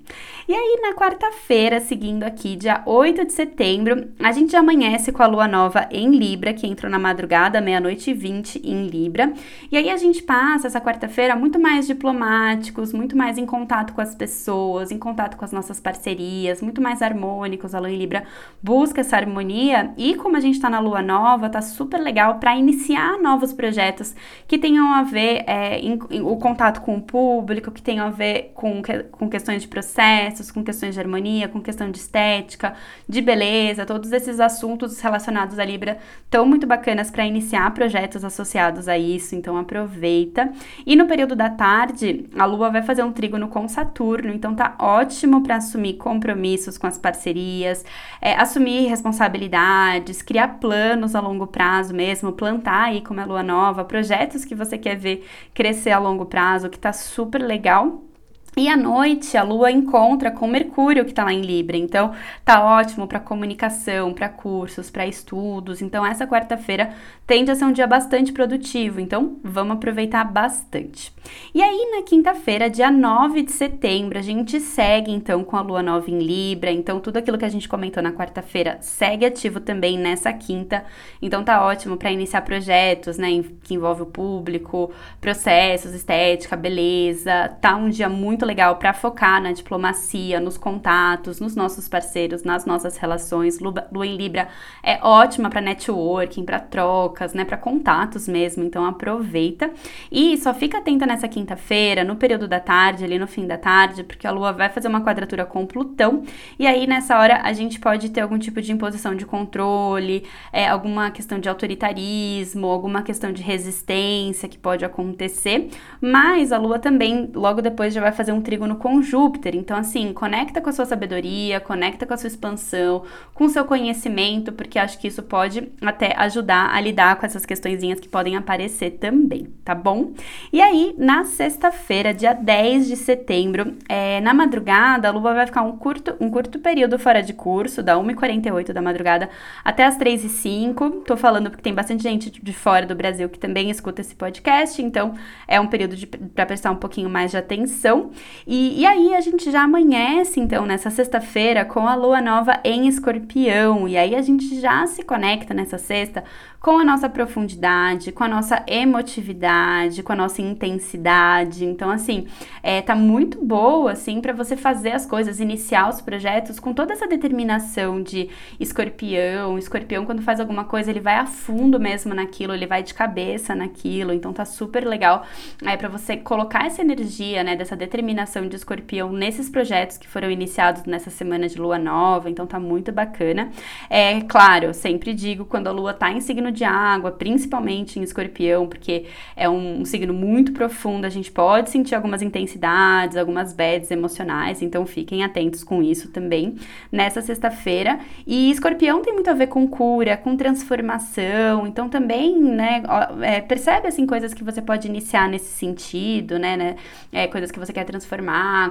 E 0.47 0.53
aí, 0.53 0.79
na 0.83 0.93
quarta-feira, 0.93 1.79
seguindo 1.79 2.23
aqui, 2.23 2.55
dia 2.55 2.83
8 2.85 3.25
de 3.25 3.33
setembro, 3.33 4.11
a 4.19 4.31
gente 4.31 4.55
amanhece 4.55 5.11
com 5.11 5.23
a 5.23 5.30
lua 5.31 5.47
nova 5.47 5.87
em 5.89 6.11
Libra, 6.11 6.53
que 6.53 6.67
entrou 6.67 6.91
na 6.91 6.99
madrugada, 6.99 7.61
meia-noite 7.61 8.11
e 8.11 8.13
20 8.13 8.61
em 8.63 8.87
Libra. 8.87 9.33
E 9.71 9.77
aí 9.77 9.89
a 9.89 9.97
gente 9.97 10.21
passa 10.21 10.67
essa 10.67 10.81
quarta-feira 10.81 11.35
muito 11.35 11.59
mais 11.59 11.87
diplomáticos, 11.87 12.93
muito 12.93 13.17
mais 13.17 13.37
em 13.37 13.45
contato 13.45 13.93
com 13.93 14.01
as 14.01 14.13
pessoas, 14.13 14.91
em 14.91 14.99
contato 14.99 15.37
com 15.37 15.45
as 15.45 15.51
nossas 15.51 15.79
parcerias, 15.79 16.61
muito 16.61 16.81
mais 16.81 17.01
harmônicos. 17.01 17.73
A 17.73 17.79
lua 17.79 17.89
em 17.89 17.97
Libra 17.97 18.23
busca 18.61 19.01
essa 19.01 19.15
harmonia 19.15 19.93
e 19.97 20.15
como 20.15 20.35
a 20.35 20.39
gente 20.39 20.59
tá 20.59 20.69
na 20.69 20.79
lua 20.79 21.01
nova, 21.01 21.49
tá 21.49 21.61
super 21.61 21.99
legal 21.99 22.35
para 22.39 22.55
iniciar 22.55 23.17
novos 23.19 23.53
projetos 23.53 24.13
que 24.47 24.57
tenham 24.57 24.93
a 24.93 25.03
ver 25.03 25.43
é, 25.47 25.79
em, 25.79 25.97
em, 26.09 26.21
o 26.21 26.35
contato 26.35 26.81
com 26.81 26.97
o 26.97 27.01
público, 27.01 27.71
que 27.71 27.81
tenham 27.81 28.05
a 28.05 28.09
ver 28.09 28.51
com, 28.53 28.81
com 29.11 29.29
questões 29.29 29.61
de 29.61 29.67
processos, 29.67 30.51
com 30.51 30.63
questões 30.63 30.93
de 30.93 30.99
harmonia, 30.99 31.47
com 31.47 31.61
questão 31.61 31.89
de 31.89 31.97
estética, 31.97 32.73
de 33.07 33.21
beleza, 33.21 33.85
todos 33.85 34.11
esses 34.11 34.39
assuntos 34.39 34.99
relacionados 34.99 35.20
relacionados 35.21 35.59
à 35.59 35.65
Libra 35.65 35.97
estão 36.23 36.45
muito 36.45 36.65
bacanas 36.65 37.11
para 37.11 37.25
iniciar 37.25 37.73
projetos 37.73 38.25
associados 38.25 38.87
a 38.87 38.97
isso, 38.97 39.35
então 39.35 39.57
aproveita. 39.57 40.51
E 40.85 40.95
no 40.95 41.07
período 41.07 41.35
da 41.35 41.49
tarde, 41.49 42.25
a 42.37 42.45
Lua 42.45 42.69
vai 42.69 42.81
fazer 42.81 43.03
um 43.03 43.11
trígono 43.11 43.47
com 43.47 43.67
Saturno, 43.67 44.33
então 44.33 44.55
tá 44.55 44.75
ótimo 44.79 45.41
para 45.43 45.57
assumir 45.57 45.93
compromissos 45.93 46.77
com 46.77 46.87
as 46.87 46.97
parcerias, 46.97 47.85
é, 48.21 48.33
assumir 48.35 48.87
responsabilidades, 48.87 50.21
criar 50.21 50.59
planos 50.59 51.15
a 51.15 51.19
longo 51.19 51.47
prazo 51.47 51.93
mesmo, 51.93 52.31
plantar 52.31 52.85
aí 52.85 53.01
como 53.01 53.19
é 53.19 53.25
Lua 53.25 53.43
Nova, 53.43 53.85
projetos 53.85 54.43
que 54.43 54.55
você 54.55 54.77
quer 54.77 54.95
ver 54.95 55.25
crescer 55.53 55.91
a 55.91 55.99
longo 55.99 56.25
prazo, 56.25 56.69
que 56.69 56.79
tá 56.79 56.91
super 56.91 57.41
legal. 57.41 58.10
E 58.57 58.67
à 58.67 58.75
noite 58.75 59.37
a 59.37 59.43
Lua 59.43 59.71
encontra 59.71 60.29
com 60.29 60.45
Mercúrio 60.45 61.05
que 61.05 61.11
está 61.11 61.23
lá 61.23 61.31
em 61.31 61.39
Libra, 61.39 61.77
então 61.77 62.13
tá 62.43 62.61
ótimo 62.61 63.07
para 63.07 63.17
comunicação, 63.17 64.13
para 64.13 64.27
cursos, 64.27 64.91
para 64.91 65.07
estudos. 65.07 65.81
Então 65.81 66.05
essa 66.05 66.27
quarta-feira 66.27 66.93
tende 67.25 67.49
a 67.49 67.55
ser 67.55 67.63
um 67.63 67.71
dia 67.71 67.87
bastante 67.87 68.33
produtivo, 68.33 68.99
então 68.99 69.37
vamos 69.41 69.77
aproveitar 69.77 70.25
bastante. 70.25 71.13
E 71.55 71.61
aí 71.61 71.91
na 71.95 72.03
quinta-feira, 72.03 72.69
dia 72.69 72.91
9 72.91 73.43
de 73.43 73.53
setembro, 73.53 74.19
a 74.19 74.21
gente 74.21 74.59
segue 74.59 75.11
então 75.11 75.45
com 75.45 75.55
a 75.55 75.61
Lua 75.61 75.81
nova 75.81 76.11
em 76.11 76.19
Libra. 76.19 76.71
Então 76.71 76.99
tudo 76.99 77.17
aquilo 77.17 77.37
que 77.37 77.45
a 77.45 77.49
gente 77.49 77.69
comentou 77.69 78.03
na 78.03 78.11
quarta-feira 78.11 78.79
segue 78.81 79.25
ativo 79.25 79.61
também 79.61 79.97
nessa 79.97 80.33
quinta. 80.33 80.83
Então 81.21 81.41
tá 81.41 81.65
ótimo 81.65 81.95
para 81.95 82.11
iniciar 82.11 82.41
projetos, 82.41 83.17
né, 83.17 83.29
que 83.63 83.75
envolve 83.75 84.01
o 84.01 84.07
público, 84.07 84.91
processos, 85.21 85.93
estética, 85.93 86.57
beleza. 86.57 87.47
Tá 87.61 87.77
um 87.77 87.89
dia 87.89 88.09
muito 88.09 88.40
muito 88.41 88.45
legal 88.45 88.75
para 88.77 88.91
focar 88.93 89.41
na 89.41 89.51
diplomacia, 89.51 90.39
nos 90.39 90.57
contatos, 90.57 91.39
nos 91.39 91.55
nossos 91.55 91.87
parceiros, 91.87 92.43
nas 92.43 92.65
nossas 92.65 92.97
relações. 92.97 93.59
Lua, 93.59 94.05
em 94.05 94.17
Libra 94.17 94.47
é 94.81 94.99
ótima 95.03 95.49
para 95.49 95.61
networking, 95.61 96.43
para 96.43 96.59
trocas, 96.59 97.33
né, 97.33 97.45
para 97.45 97.57
contatos 97.57 98.27
mesmo. 98.27 98.63
Então 98.63 98.83
aproveita 98.85 99.69
e 100.11 100.37
só 100.37 100.53
fica 100.53 100.79
atenta 100.79 101.05
nessa 101.05 101.27
quinta-feira, 101.27 102.03
no 102.03 102.15
período 102.15 102.47
da 102.47 102.59
tarde, 102.59 103.03
ali 103.03 103.19
no 103.19 103.27
fim 103.27 103.45
da 103.45 103.57
tarde, 103.57 104.03
porque 104.03 104.25
a 104.25 104.31
Lua 104.31 104.51
vai 104.51 104.69
fazer 104.69 104.87
uma 104.87 105.01
quadratura 105.01 105.45
com 105.45 105.65
Plutão 105.65 106.23
e 106.57 106.65
aí 106.65 106.87
nessa 106.87 107.19
hora 107.19 107.41
a 107.43 107.53
gente 107.53 107.79
pode 107.79 108.09
ter 108.09 108.21
algum 108.21 108.39
tipo 108.39 108.61
de 108.61 108.71
imposição 108.71 109.15
de 109.15 109.25
controle, 109.25 110.25
é, 110.51 110.67
alguma 110.67 111.11
questão 111.11 111.39
de 111.39 111.47
autoritarismo, 111.47 112.67
alguma 112.67 113.03
questão 113.03 113.31
de 113.31 113.43
resistência 113.43 114.49
que 114.49 114.57
pode 114.57 114.83
acontecer, 114.83 115.69
mas 116.01 116.51
a 116.51 116.57
Lua 116.57 116.79
também 116.79 117.29
logo 117.35 117.61
depois 117.61 117.93
já 117.93 118.01
vai 118.01 118.11
fazer 118.11 118.30
um 118.33 118.41
trígono 118.41 118.75
com 118.75 119.01
Júpiter, 119.01 119.55
então 119.55 119.77
assim, 119.77 120.13
conecta 120.13 120.61
com 120.61 120.69
a 120.69 120.73
sua 120.73 120.85
sabedoria, 120.85 121.59
conecta 121.59 122.05
com 122.05 122.13
a 122.13 122.17
sua 122.17 122.27
expansão, 122.27 123.03
com 123.33 123.45
o 123.45 123.49
seu 123.49 123.65
conhecimento, 123.65 124.51
porque 124.51 124.79
acho 124.79 124.99
que 124.99 125.07
isso 125.07 125.23
pode 125.23 125.71
até 125.81 126.15
ajudar 126.17 126.73
a 126.73 126.79
lidar 126.79 127.15
com 127.17 127.25
essas 127.25 127.45
questõezinhas 127.45 127.99
que 127.99 128.09
podem 128.09 128.35
aparecer 128.35 128.91
também, 128.91 129.47
tá 129.63 129.73
bom? 129.73 130.11
E 130.51 130.61
aí, 130.61 130.93
na 130.97 131.23
sexta-feira, 131.23 132.13
dia 132.13 132.33
10 132.33 132.87
de 132.87 132.95
setembro, 132.95 133.75
é, 133.87 134.21
na 134.21 134.33
madrugada, 134.33 135.07
a 135.07 135.11
Lua 135.11 135.33
vai 135.33 135.45
ficar 135.45 135.61
um 135.61 135.77
curto, 135.77 136.15
um 136.19 136.29
curto 136.29 136.59
período 136.59 136.97
fora 136.99 137.21
de 137.21 137.33
curso, 137.33 137.81
da 137.81 137.95
1h48 137.95 138.71
da 138.73 138.81
madrugada 138.81 139.29
até 139.63 139.85
as 139.85 139.97
3h05. 139.97 141.03
Tô 141.05 141.17
falando 141.17 141.49
porque 141.49 141.63
tem 141.63 141.73
bastante 141.73 142.03
gente 142.03 142.29
de 142.29 142.53
fora 142.53 142.85
do 142.85 142.95
Brasil 142.95 143.29
que 143.29 143.39
também 143.39 143.69
escuta 143.69 144.01
esse 144.01 144.15
podcast, 144.15 144.81
então 144.81 145.13
é 145.47 145.59
um 145.59 145.67
período 145.67 145.95
para 146.35 146.45
prestar 146.45 146.71
um 146.71 146.75
pouquinho 146.75 147.09
mais 147.09 147.31
de 147.31 147.37
atenção. 147.37 148.11
E, 148.45 148.81
e 148.81 148.85
aí 148.85 149.13
a 149.13 149.21
gente 149.21 149.51
já 149.51 149.63
amanhece, 149.63 150.39
então, 150.39 150.65
nessa 150.65 150.89
sexta-feira 150.89 151.65
com 151.65 151.87
a 151.87 151.95
lua 151.95 152.21
nova 152.21 152.59
em 152.63 152.87
escorpião. 152.87 153.87
E 153.87 153.97
aí 153.97 154.15
a 154.15 154.21
gente 154.21 154.59
já 154.59 154.85
se 154.87 155.03
conecta 155.03 155.53
nessa 155.53 155.77
sexta 155.77 156.23
com 156.59 156.77
a 156.77 156.85
nossa 156.85 157.09
profundidade, 157.09 158.11
com 158.11 158.23
a 158.23 158.27
nossa 158.27 158.63
emotividade, 158.67 160.03
com 160.03 160.13
a 160.13 160.15
nossa 160.15 160.43
intensidade. 160.43 161.65
Então, 161.65 161.89
assim, 161.89 162.27
é, 162.61 162.81
tá 162.81 162.95
muito 162.95 163.43
boa, 163.43 163.93
assim, 163.93 164.21
para 164.21 164.31
você 164.31 164.55
fazer 164.55 164.91
as 164.91 165.05
coisas, 165.05 165.39
iniciar 165.39 165.89
os 165.89 166.01
projetos 166.01 166.59
com 166.59 166.71
toda 166.71 166.93
essa 166.93 167.07
determinação 167.07 168.01
de 168.03 168.29
escorpião. 168.59 169.57
Escorpião, 169.57 170.05
quando 170.05 170.21
faz 170.21 170.39
alguma 170.39 170.63
coisa, 170.65 170.91
ele 170.91 170.99
vai 170.99 171.15
a 171.15 171.25
fundo 171.25 171.79
mesmo 171.79 172.13
naquilo, 172.13 172.53
ele 172.53 172.67
vai 172.67 172.83
de 172.83 172.93
cabeça 172.93 173.55
naquilo. 173.55 174.13
Então, 174.13 174.31
tá 174.31 174.45
super 174.45 174.85
legal 174.85 175.25
é, 175.65 175.75
para 175.75 175.89
você 175.89 176.15
colocar 176.15 176.67
essa 176.67 176.81
energia, 176.81 177.43
né, 177.43 177.55
dessa 177.55 177.75
determinação 177.75 178.10
de 178.49 178.55
escorpião 178.55 179.11
nesses 179.11 179.49
projetos 179.49 179.97
que 179.97 180.07
foram 180.07 180.29
iniciados 180.29 180.83
nessa 180.85 181.09
semana 181.09 181.47
de 181.47 181.59
lua 181.59 181.77
nova. 181.77 182.29
Então, 182.29 182.45
tá 182.45 182.59
muito 182.59 182.91
bacana. 182.91 183.51
É 183.89 184.21
claro, 184.21 184.65
eu 184.65 184.73
sempre 184.73 185.13
digo, 185.13 185.45
quando 185.45 185.67
a 185.67 185.71
lua 185.71 185.93
tá 185.93 186.11
em 186.11 186.21
signo 186.21 186.51
de 186.51 186.63
água, 186.63 187.11
principalmente 187.11 187.99
em 187.99 188.03
escorpião, 188.03 188.67
porque 188.67 189.05
é 189.35 189.49
um, 189.49 189.81
um 189.81 189.85
signo 189.85 190.13
muito 190.13 190.51
profundo, 190.53 191.05
a 191.05 191.09
gente 191.09 191.31
pode 191.31 191.69
sentir 191.69 191.95
algumas 191.95 192.21
intensidades, 192.21 193.17
algumas 193.17 193.53
bads 193.53 193.91
emocionais, 193.91 194.61
então 194.61 194.85
fiquem 194.85 195.23
atentos 195.23 195.63
com 195.63 195.81
isso 195.81 196.09
também 196.09 196.55
nessa 196.91 197.21
sexta-feira. 197.21 197.99
E 198.25 198.51
escorpião 198.51 199.01
tem 199.01 199.13
muito 199.13 199.29
a 199.29 199.33
ver 199.33 199.47
com 199.47 199.67
cura, 199.67 200.17
com 200.17 200.35
transformação, 200.35 201.67
então 201.67 201.89
também, 201.89 202.39
né, 202.39 202.83
é, 203.21 203.41
percebe 203.41 203.87
assim 203.87 204.05
coisas 204.05 204.33
que 204.33 204.43
você 204.43 204.61
pode 204.61 204.87
iniciar 204.87 205.29
nesse 205.29 205.51
sentido, 205.51 206.37
né, 206.39 206.57
né 206.57 206.75
é, 207.11 207.27
coisas 207.27 207.51
que 207.51 207.59
você 207.59 207.73
quer 207.73 207.83
transformar, 207.83 208.00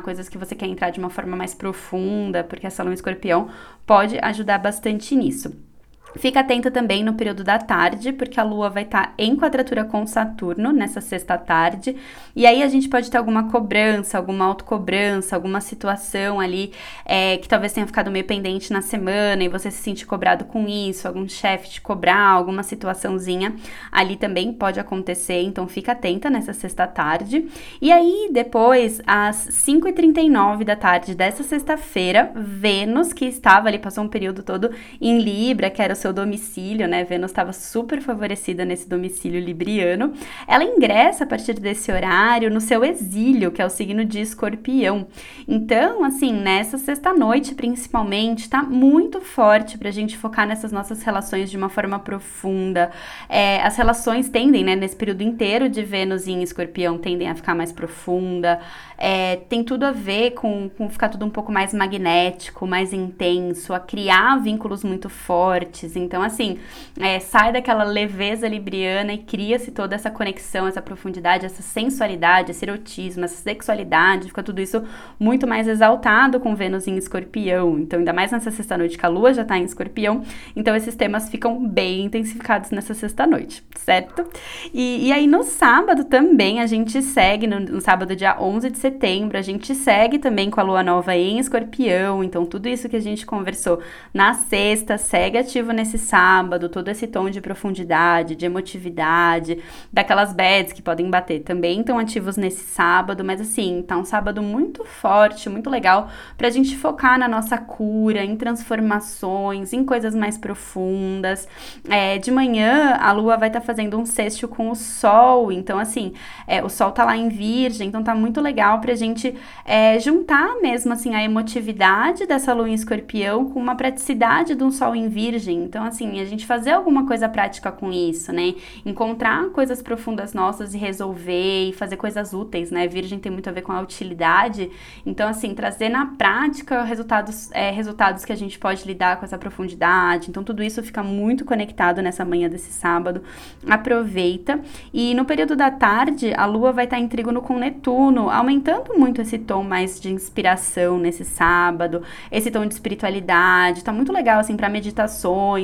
coisas 0.03 0.29
que 0.29 0.39
você 0.39 0.55
quer 0.55 0.67
entrar 0.67 0.91
de 0.91 0.99
uma 0.99 1.11
forma 1.11 1.37
mais 1.37 1.55
profunda, 1.55 2.45
porque 2.45 2.67
essa 2.67 2.83
lua 2.83 2.95
escorpião 2.95 3.49
pode 3.87 4.19
ajudar 4.19 4.59
bastante 4.59 5.15
nisso. 5.15 5.70
Fica 6.17 6.41
atento 6.41 6.71
também 6.71 7.05
no 7.05 7.15
período 7.15 7.45
da 7.45 7.59
tarde, 7.59 8.13
porque 8.13 8.41
a 8.41 8.43
Lua 8.43 8.69
vai 8.69 8.83
estar 8.83 9.09
tá 9.09 9.13
em 9.17 9.37
quadratura 9.37 9.85
com 9.85 10.07
Saturno 10.07 10.73
nessa 10.73 11.01
sexta 11.01 11.39
tarde, 11.39 11.97
e 12.35 12.47
aí 12.47 12.63
a 12.63 12.69
gente 12.69 12.89
pode 12.89 13.11
ter 13.11 13.19
alguma 13.19 13.51
cobrança, 13.51 14.19
alguma 14.19 14.45
autocobrança, 14.45 15.37
alguma 15.37 15.61
situação 15.61 16.41
ali 16.41 16.73
é, 17.05 17.37
que 17.37 17.49
talvez 17.49 17.73
tenha 17.73 17.87
ficado 17.87 18.11
meio 18.11 18.25
pendente 18.25 18.73
na 18.73 18.81
semana 18.81 19.43
e 19.45 19.49
você 19.49 19.71
se 19.71 19.83
sente 19.83 20.07
cobrado 20.07 20.45
com 20.45 20.67
isso, 20.67 21.07
algum 21.07 21.29
chefe 21.29 21.71
te 21.71 21.81
cobrar, 21.81 22.29
alguma 22.29 22.63
situaçãozinha 22.63 23.55
ali 23.91 24.17
também 24.17 24.53
pode 24.53 24.81
acontecer, 24.81 25.43
então 25.43 25.67
fica 25.69 25.93
atenta 25.93 26.29
nessa 26.31 26.53
sexta 26.53 26.87
tarde. 26.87 27.49
E 27.81 27.91
aí 27.93 28.31
depois, 28.33 29.01
às 29.07 29.49
5h39 29.49 30.65
da 30.65 30.77
tarde 30.77 31.15
dessa 31.15 31.43
sexta-feira, 31.43 32.33
Vênus, 32.35 33.13
que 33.13 33.25
estava 33.27 33.69
ali, 33.69 33.79
passou 33.79 34.05
um 34.05 34.09
período 34.09 34.43
todo 34.43 34.71
em 35.01 35.21
Libra, 35.21 35.71
que 35.71 35.83
era 35.83 35.95
seu 36.01 36.13
domicílio, 36.13 36.89
né? 36.89 37.05
Vênus 37.05 37.31
estava 37.31 37.53
super 37.53 38.01
favorecida 38.01 38.65
nesse 38.65 38.89
domicílio 38.89 39.41
libriano. 39.41 40.13
Ela 40.47 40.65
ingressa 40.65 41.25
a 41.25 41.27
partir 41.27 41.55
desse 41.55 41.93
horário 41.93 42.51
no 42.51 42.61
seu 42.61 42.85
exílio, 42.85 43.51
que 43.53 43.61
é 43.61 43.67
o 43.67 43.71
signo 43.71 44.05
de 44.05 44.21
Escorpião. 44.21 45.07
Então, 45.47 46.03
assim, 46.05 46.33
nessa 46.33 46.79
sexta-noite, 46.79 47.55
principalmente, 47.55 48.49
tá 48.49 48.63
muito 48.63 49.21
forte 49.21 49.77
para 49.77 49.89
a 49.89 49.93
gente 49.93 50.17
focar 50.17 50.47
nessas 50.47 50.73
nossas 50.73 51.03
relações 51.03 51.51
de 51.51 51.57
uma 51.57 51.69
forma 51.69 51.99
profunda. 51.99 52.91
É, 53.29 53.63
as 53.63 53.77
relações 53.77 54.29
tendem, 54.29 54.65
né, 54.65 54.75
nesse 54.75 54.97
período 54.97 55.23
inteiro 55.23 55.69
de 55.69 55.83
Vênus 55.83 56.27
em 56.27 56.43
Escorpião, 56.43 56.99
tendem 56.99 57.29
a 57.29 57.35
ficar 57.35 57.55
mais 57.55 57.73
profunda. 57.73 58.61
É, 58.97 59.37
tem 59.49 59.65
tudo 59.65 59.85
a 59.85 59.93
ver 59.93 60.33
com, 60.33 60.69
com 60.77 60.89
ficar 60.89 61.09
tudo 61.09 61.25
um 61.25 61.31
pouco 61.31 61.51
mais 61.51 61.73
magnético, 61.73 62.67
mais 62.67 62.93
intenso, 62.93 63.73
a 63.73 63.81
criar 63.81 64.37
vínculos 64.43 64.85
muito 64.85 65.09
fortes 65.09 65.90
então, 65.97 66.23
assim, 66.23 66.59
é, 66.99 67.19
sai 67.19 67.53
daquela 67.53 67.85
leveza 67.85 68.49
libriana 68.49 69.13
e 69.13 69.19
cria-se 69.19 69.71
toda 69.71 69.95
essa 69.95 70.11
conexão, 70.11 70.67
essa 70.67 70.83
profundidade, 70.83 71.47
essa 71.47 71.63
sensualidade, 71.63 72.51
esse 72.51 72.65
erotismo, 72.65 73.25
essa 73.25 73.37
sexualidade, 73.37 74.29
fica 74.29 74.43
tudo 74.43 74.61
isso 74.61 74.83
muito 75.19 75.47
mais 75.47 75.67
exaltado 75.67 76.41
com 76.41 76.55
Vênus 76.55 76.87
em 76.87 76.97
escorpião. 76.97 77.79
Então, 77.79 77.99
ainda 77.99 78.13
mais 78.13 78.31
nessa 78.31 78.51
sexta-noite 78.51 78.99
que 78.99 79.07
a 79.07 79.09
Lua 79.09 79.33
já 79.33 79.45
tá 79.45 79.59
em 79.59 79.65
escorpião, 79.65 80.23
então 80.55 80.75
esses 80.75 80.95
temas 80.95 81.29
ficam 81.29 81.67
bem 81.67 82.05
intensificados 82.05 82.71
nessa 82.71 82.95
sexta-noite, 82.95 83.65
certo? 83.77 84.27
E, 84.73 85.09
e, 85.09 85.13
aí 85.13 85.27
no 85.27 85.43
sábado 85.43 86.05
também 86.05 86.61
a 86.61 86.67
gente 86.67 87.03
segue, 87.03 87.47
no, 87.47 87.61
no 87.61 87.81
sábado 87.81 88.15
dia 88.15 88.37
11 88.41 88.71
de 88.71 88.79
setembro, 88.79 89.39
a 89.39 89.43
gente 89.43 89.75
segue 89.75 90.19
também 90.19 90.51
com 90.51 90.61
a 90.61 90.63
Lua 90.63 90.83
Nova 90.83 91.17
em 91.17 91.39
escorpião, 91.39 92.23
então 92.23 92.45
tudo 92.45 92.69
isso 92.69 92.89
que 92.89 92.97
a 92.97 93.01
gente 93.01 93.27
conversou 93.27 93.81
na 94.13 94.35
sexta 94.35 94.99
segue 94.99 95.39
ativo 95.39 95.73
nesse 95.81 95.99
sábado, 95.99 96.69
todo 96.69 96.89
esse 96.89 97.07
tom 97.07 97.31
de 97.31 97.41
profundidade, 97.41 98.37
de 98.37 98.45
emotividade, 98.45 99.59
daquelas 99.93 100.33
beds 100.33 100.73
que 100.73 100.83
podem 100.83 101.11
bater 101.11 101.41
também 101.41 101.81
estão 101.81 101.99
ativos 101.99 102.37
nesse 102.37 102.65
sábado, 102.65 103.25
mas 103.25 103.41
assim, 103.41 103.83
tá 103.87 103.97
um 103.97 104.05
sábado 104.05 104.43
muito 104.43 104.85
forte, 104.85 105.49
muito 105.49 105.71
legal 105.71 106.11
pra 106.37 106.51
gente 106.51 106.77
focar 106.77 107.19
na 107.19 107.27
nossa 107.27 107.57
cura, 107.57 108.23
em 108.23 108.37
transformações, 108.37 109.73
em 109.73 109.85
coisas 109.85 110.15
mais 110.15 110.37
profundas. 110.37 111.49
É, 111.89 112.19
de 112.19 112.31
manhã, 112.31 112.97
a 113.01 113.11
lua 113.13 113.37
vai 113.37 113.49
estar 113.49 113.61
tá 113.61 113.67
fazendo 113.67 113.99
um 113.99 114.05
sexto 114.05 114.47
com 114.47 114.71
o 114.71 114.75
sol, 114.75 115.51
então 115.51 115.79
assim, 115.79 116.13
é, 116.47 116.63
o 116.63 116.69
sol 116.69 116.93
tá 116.93 117.05
lá 117.05 117.17
em 117.17 117.29
virgem, 117.29 117.89
então 117.89 118.03
tá 118.03 118.15
muito 118.15 118.41
legal 118.41 118.81
pra 118.81 118.95
gente 118.95 119.35
é, 119.65 119.99
juntar 119.99 120.57
mesmo 120.61 120.93
assim 120.93 121.15
a 121.15 121.23
emotividade 121.23 122.27
dessa 122.27 122.53
lua 122.53 122.69
em 122.69 122.75
escorpião 122.75 123.47
com 123.47 123.59
uma 123.59 123.75
praticidade 123.75 124.55
de 124.55 124.63
um 124.63 124.71
sol 124.71 124.95
em 124.95 125.09
virgem. 125.09 125.70
Então, 125.71 125.85
assim, 125.85 126.21
a 126.21 126.25
gente 126.25 126.47
fazer 126.47 126.73
alguma 126.73 127.07
coisa 127.07 127.29
prática 127.29 127.71
com 127.71 127.93
isso, 127.93 128.33
né? 128.33 128.57
Encontrar 128.85 129.51
coisas 129.51 129.81
profundas 129.81 130.35
nossas 130.35 130.75
e 130.75 130.79
resolver 130.79 131.69
e 131.69 131.73
fazer 131.73 131.97
coisas 131.97 132.33
úteis, 132.35 132.73
né? 132.73 132.89
Virgem 132.89 133.21
tem 133.21 133.31
muito 133.31 133.49
a 133.49 133.53
ver 133.53 133.63
com 133.63 133.71
a 133.71 133.81
utilidade. 133.81 134.69
Então, 135.07 135.29
assim, 135.29 135.55
trazer 135.55 135.89
na 135.89 136.07
prática 136.07 136.83
resultados, 136.83 137.53
é, 137.53 137.71
resultados 137.71 138.25
que 138.25 138.33
a 138.33 138.37
gente 138.37 138.59
pode 138.59 138.85
lidar 138.85 139.19
com 139.19 139.25
essa 139.25 139.39
profundidade. 139.39 140.29
Então, 140.29 140.43
tudo 140.43 140.61
isso 140.61 140.83
fica 140.83 141.05
muito 141.05 141.45
conectado 141.45 142.03
nessa 142.03 142.25
manhã 142.25 142.49
desse 142.49 142.73
sábado. 142.73 143.23
Aproveita. 143.69 144.61
E 144.93 145.15
no 145.15 145.25
período 145.25 145.55
da 145.55 145.71
tarde, 145.71 146.35
a 146.37 146.47
Lua 146.47 146.73
vai 146.73 146.87
estar 146.87 146.99
em 146.99 147.07
trígono 147.07 147.41
com 147.41 147.57
Netuno, 147.57 148.29
aumentando 148.29 148.99
muito 148.99 149.23
esse 149.23 149.39
tom 149.39 149.63
mais 149.63 150.01
de 150.01 150.11
inspiração 150.11 150.99
nesse 150.99 151.25
sábado, 151.25 152.03
esse 152.33 152.51
tom 152.51 152.67
de 152.67 152.75
espiritualidade. 152.75 153.85
Tá 153.85 153.93
muito 153.93 154.13
legal, 154.13 154.41
assim, 154.41 154.57
para 154.57 154.69
meditações 154.69 155.60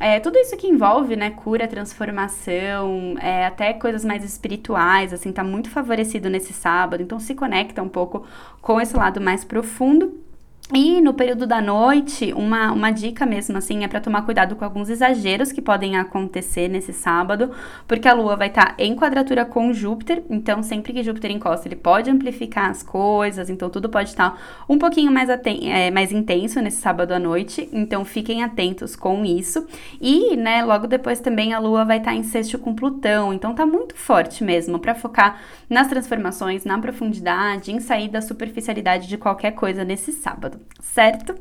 é, 0.00 0.20
tudo 0.20 0.38
isso 0.38 0.56
que 0.56 0.66
envolve, 0.66 1.16
né, 1.16 1.30
cura, 1.30 1.66
transformação, 1.66 3.14
é, 3.20 3.46
até 3.46 3.72
coisas 3.72 4.04
mais 4.04 4.24
espirituais, 4.24 5.12
assim, 5.12 5.32
tá 5.32 5.44
muito 5.44 5.70
favorecido 5.70 6.28
nesse 6.28 6.52
sábado, 6.52 7.02
então 7.02 7.18
se 7.18 7.34
conecta 7.34 7.82
um 7.82 7.88
pouco 7.88 8.26
com 8.60 8.80
esse 8.80 8.96
lado 8.96 9.20
mais 9.20 9.44
profundo. 9.44 10.27
E 10.74 11.00
no 11.00 11.14
período 11.14 11.46
da 11.46 11.62
noite, 11.62 12.30
uma, 12.34 12.70
uma 12.72 12.90
dica 12.90 13.24
mesmo 13.24 13.56
assim 13.56 13.84
é 13.84 13.88
para 13.88 14.02
tomar 14.02 14.20
cuidado 14.26 14.54
com 14.54 14.66
alguns 14.66 14.90
exageros 14.90 15.50
que 15.50 15.62
podem 15.62 15.96
acontecer 15.96 16.68
nesse 16.68 16.92
sábado, 16.92 17.52
porque 17.86 18.06
a 18.06 18.12
Lua 18.12 18.36
vai 18.36 18.48
estar 18.48 18.66
tá 18.66 18.74
em 18.78 18.94
quadratura 18.94 19.46
com 19.46 19.72
Júpiter, 19.72 20.22
então 20.28 20.62
sempre 20.62 20.92
que 20.92 21.02
Júpiter 21.02 21.30
encosta, 21.30 21.66
ele 21.66 21.74
pode 21.74 22.10
amplificar 22.10 22.68
as 22.68 22.82
coisas, 22.82 23.48
então 23.48 23.70
tudo 23.70 23.88
pode 23.88 24.10
estar 24.10 24.32
tá 24.32 24.38
um 24.68 24.76
pouquinho 24.76 25.10
mais, 25.10 25.30
é, 25.30 25.90
mais 25.90 26.12
intenso 26.12 26.60
nesse 26.60 26.82
sábado 26.82 27.12
à 27.12 27.18
noite, 27.18 27.66
então 27.72 28.04
fiquem 28.04 28.44
atentos 28.44 28.94
com 28.94 29.24
isso. 29.24 29.66
E, 29.98 30.36
né, 30.36 30.62
logo 30.62 30.86
depois 30.86 31.18
também 31.18 31.54
a 31.54 31.58
Lua 31.58 31.86
vai 31.86 31.96
estar 31.96 32.10
tá 32.10 32.16
em 32.16 32.22
sexto 32.22 32.58
com 32.58 32.74
Plutão, 32.74 33.32
então 33.32 33.54
tá 33.54 33.64
muito 33.64 33.96
forte 33.96 34.44
mesmo 34.44 34.78
para 34.78 34.94
focar 34.94 35.40
nas 35.70 35.88
transformações, 35.88 36.66
na 36.66 36.78
profundidade, 36.78 37.72
em 37.72 37.80
sair 37.80 38.08
da 38.08 38.20
superficialidade 38.20 39.08
de 39.08 39.16
qualquer 39.16 39.52
coisa 39.52 39.82
nesse 39.82 40.12
sábado 40.12 40.57
certo? 40.80 41.34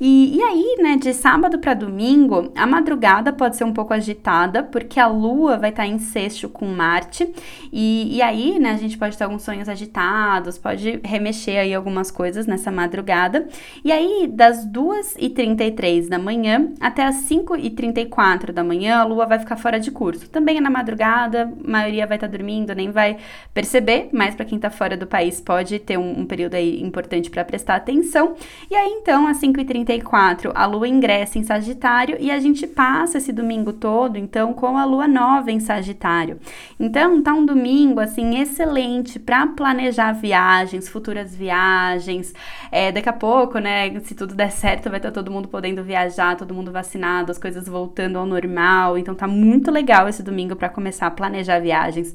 E, 0.00 0.36
e 0.36 0.42
aí, 0.42 0.76
né, 0.80 0.96
de 0.96 1.12
sábado 1.12 1.58
para 1.58 1.74
domingo, 1.74 2.52
a 2.56 2.66
madrugada 2.66 3.32
pode 3.32 3.56
ser 3.56 3.64
um 3.64 3.72
pouco 3.72 3.92
agitada, 3.92 4.62
porque 4.62 4.98
a 4.98 5.06
lua 5.06 5.56
vai 5.56 5.70
estar 5.70 5.84
tá 5.84 5.88
em 5.88 5.98
sexto 5.98 6.48
com 6.48 6.66
Marte, 6.66 7.32
e, 7.72 8.16
e 8.16 8.22
aí, 8.22 8.58
né, 8.58 8.70
a 8.70 8.76
gente 8.76 8.98
pode 8.98 9.16
ter 9.16 9.24
alguns 9.24 9.42
sonhos 9.42 9.68
agitados, 9.68 10.58
pode 10.58 11.00
remexer 11.04 11.60
aí 11.60 11.74
algumas 11.74 12.10
coisas 12.10 12.46
nessa 12.46 12.72
madrugada. 12.72 13.46
E 13.84 13.92
aí, 13.92 14.26
das 14.26 14.66
2h33 14.66 16.08
da 16.08 16.18
manhã 16.18 16.72
até 16.80 17.04
as 17.04 17.28
5h34 17.28 18.52
da 18.52 18.64
manhã, 18.64 18.96
a 18.96 19.04
lua 19.04 19.26
vai 19.26 19.38
ficar 19.38 19.56
fora 19.56 19.78
de 19.78 19.90
curso. 19.90 20.28
Também 20.28 20.58
é 20.58 20.60
na 20.60 20.70
madrugada, 20.70 21.52
a 21.64 21.70
maioria 21.70 22.06
vai 22.06 22.16
estar 22.16 22.28
tá 22.28 22.36
dormindo, 22.36 22.74
nem 22.74 22.90
vai 22.90 23.16
perceber, 23.52 24.08
mas 24.12 24.34
para 24.34 24.44
quem 24.44 24.56
está 24.56 24.70
fora 24.70 24.96
do 24.96 25.06
país 25.06 25.40
pode 25.40 25.78
ter 25.78 25.98
um, 25.98 26.20
um 26.20 26.26
período 26.26 26.54
aí 26.54 26.82
importante 26.82 27.30
para 27.30 27.44
prestar 27.44 27.76
atenção. 27.76 28.34
E 28.70 28.74
aí, 28.74 28.90
então, 28.90 29.26
às 29.26 29.38
5h34, 29.40 30.50
a 30.54 30.66
lua 30.66 30.88
ingressa 30.88 31.38
em 31.38 31.42
Sagitário 31.42 32.16
e 32.18 32.30
a 32.30 32.38
gente 32.40 32.66
passa 32.66 33.18
esse 33.18 33.32
domingo 33.32 33.72
todo, 33.72 34.16
então, 34.16 34.52
com 34.54 34.78
a 34.78 34.84
lua 34.84 35.06
nova 35.06 35.50
em 35.50 35.60
Sagitário. 35.60 36.38
Então, 36.80 37.22
tá 37.22 37.34
um 37.34 37.44
domingo, 37.44 38.00
assim, 38.00 38.40
excelente 38.40 39.18
para 39.18 39.46
planejar 39.48 40.12
viagens, 40.12 40.88
futuras 40.88 41.34
viagens. 41.34 42.32
É, 42.72 42.90
daqui 42.90 43.08
a 43.08 43.12
pouco, 43.12 43.58
né, 43.58 43.98
se 44.00 44.14
tudo 44.14 44.34
der 44.34 44.50
certo, 44.50 44.88
vai 44.88 44.98
estar 44.98 45.10
tá 45.10 45.14
todo 45.14 45.30
mundo 45.30 45.48
podendo 45.48 45.82
viajar, 45.82 46.36
todo 46.36 46.54
mundo 46.54 46.72
vacinado, 46.72 47.30
as 47.30 47.38
coisas 47.38 47.68
voltando 47.68 48.18
ao 48.18 48.26
normal. 48.26 48.96
Então, 48.96 49.14
tá 49.14 49.26
muito 49.26 49.70
legal 49.70 50.08
esse 50.08 50.22
domingo 50.22 50.56
para 50.56 50.68
começar 50.68 51.06
a 51.06 51.10
planejar 51.10 51.60
viagens 51.60 52.14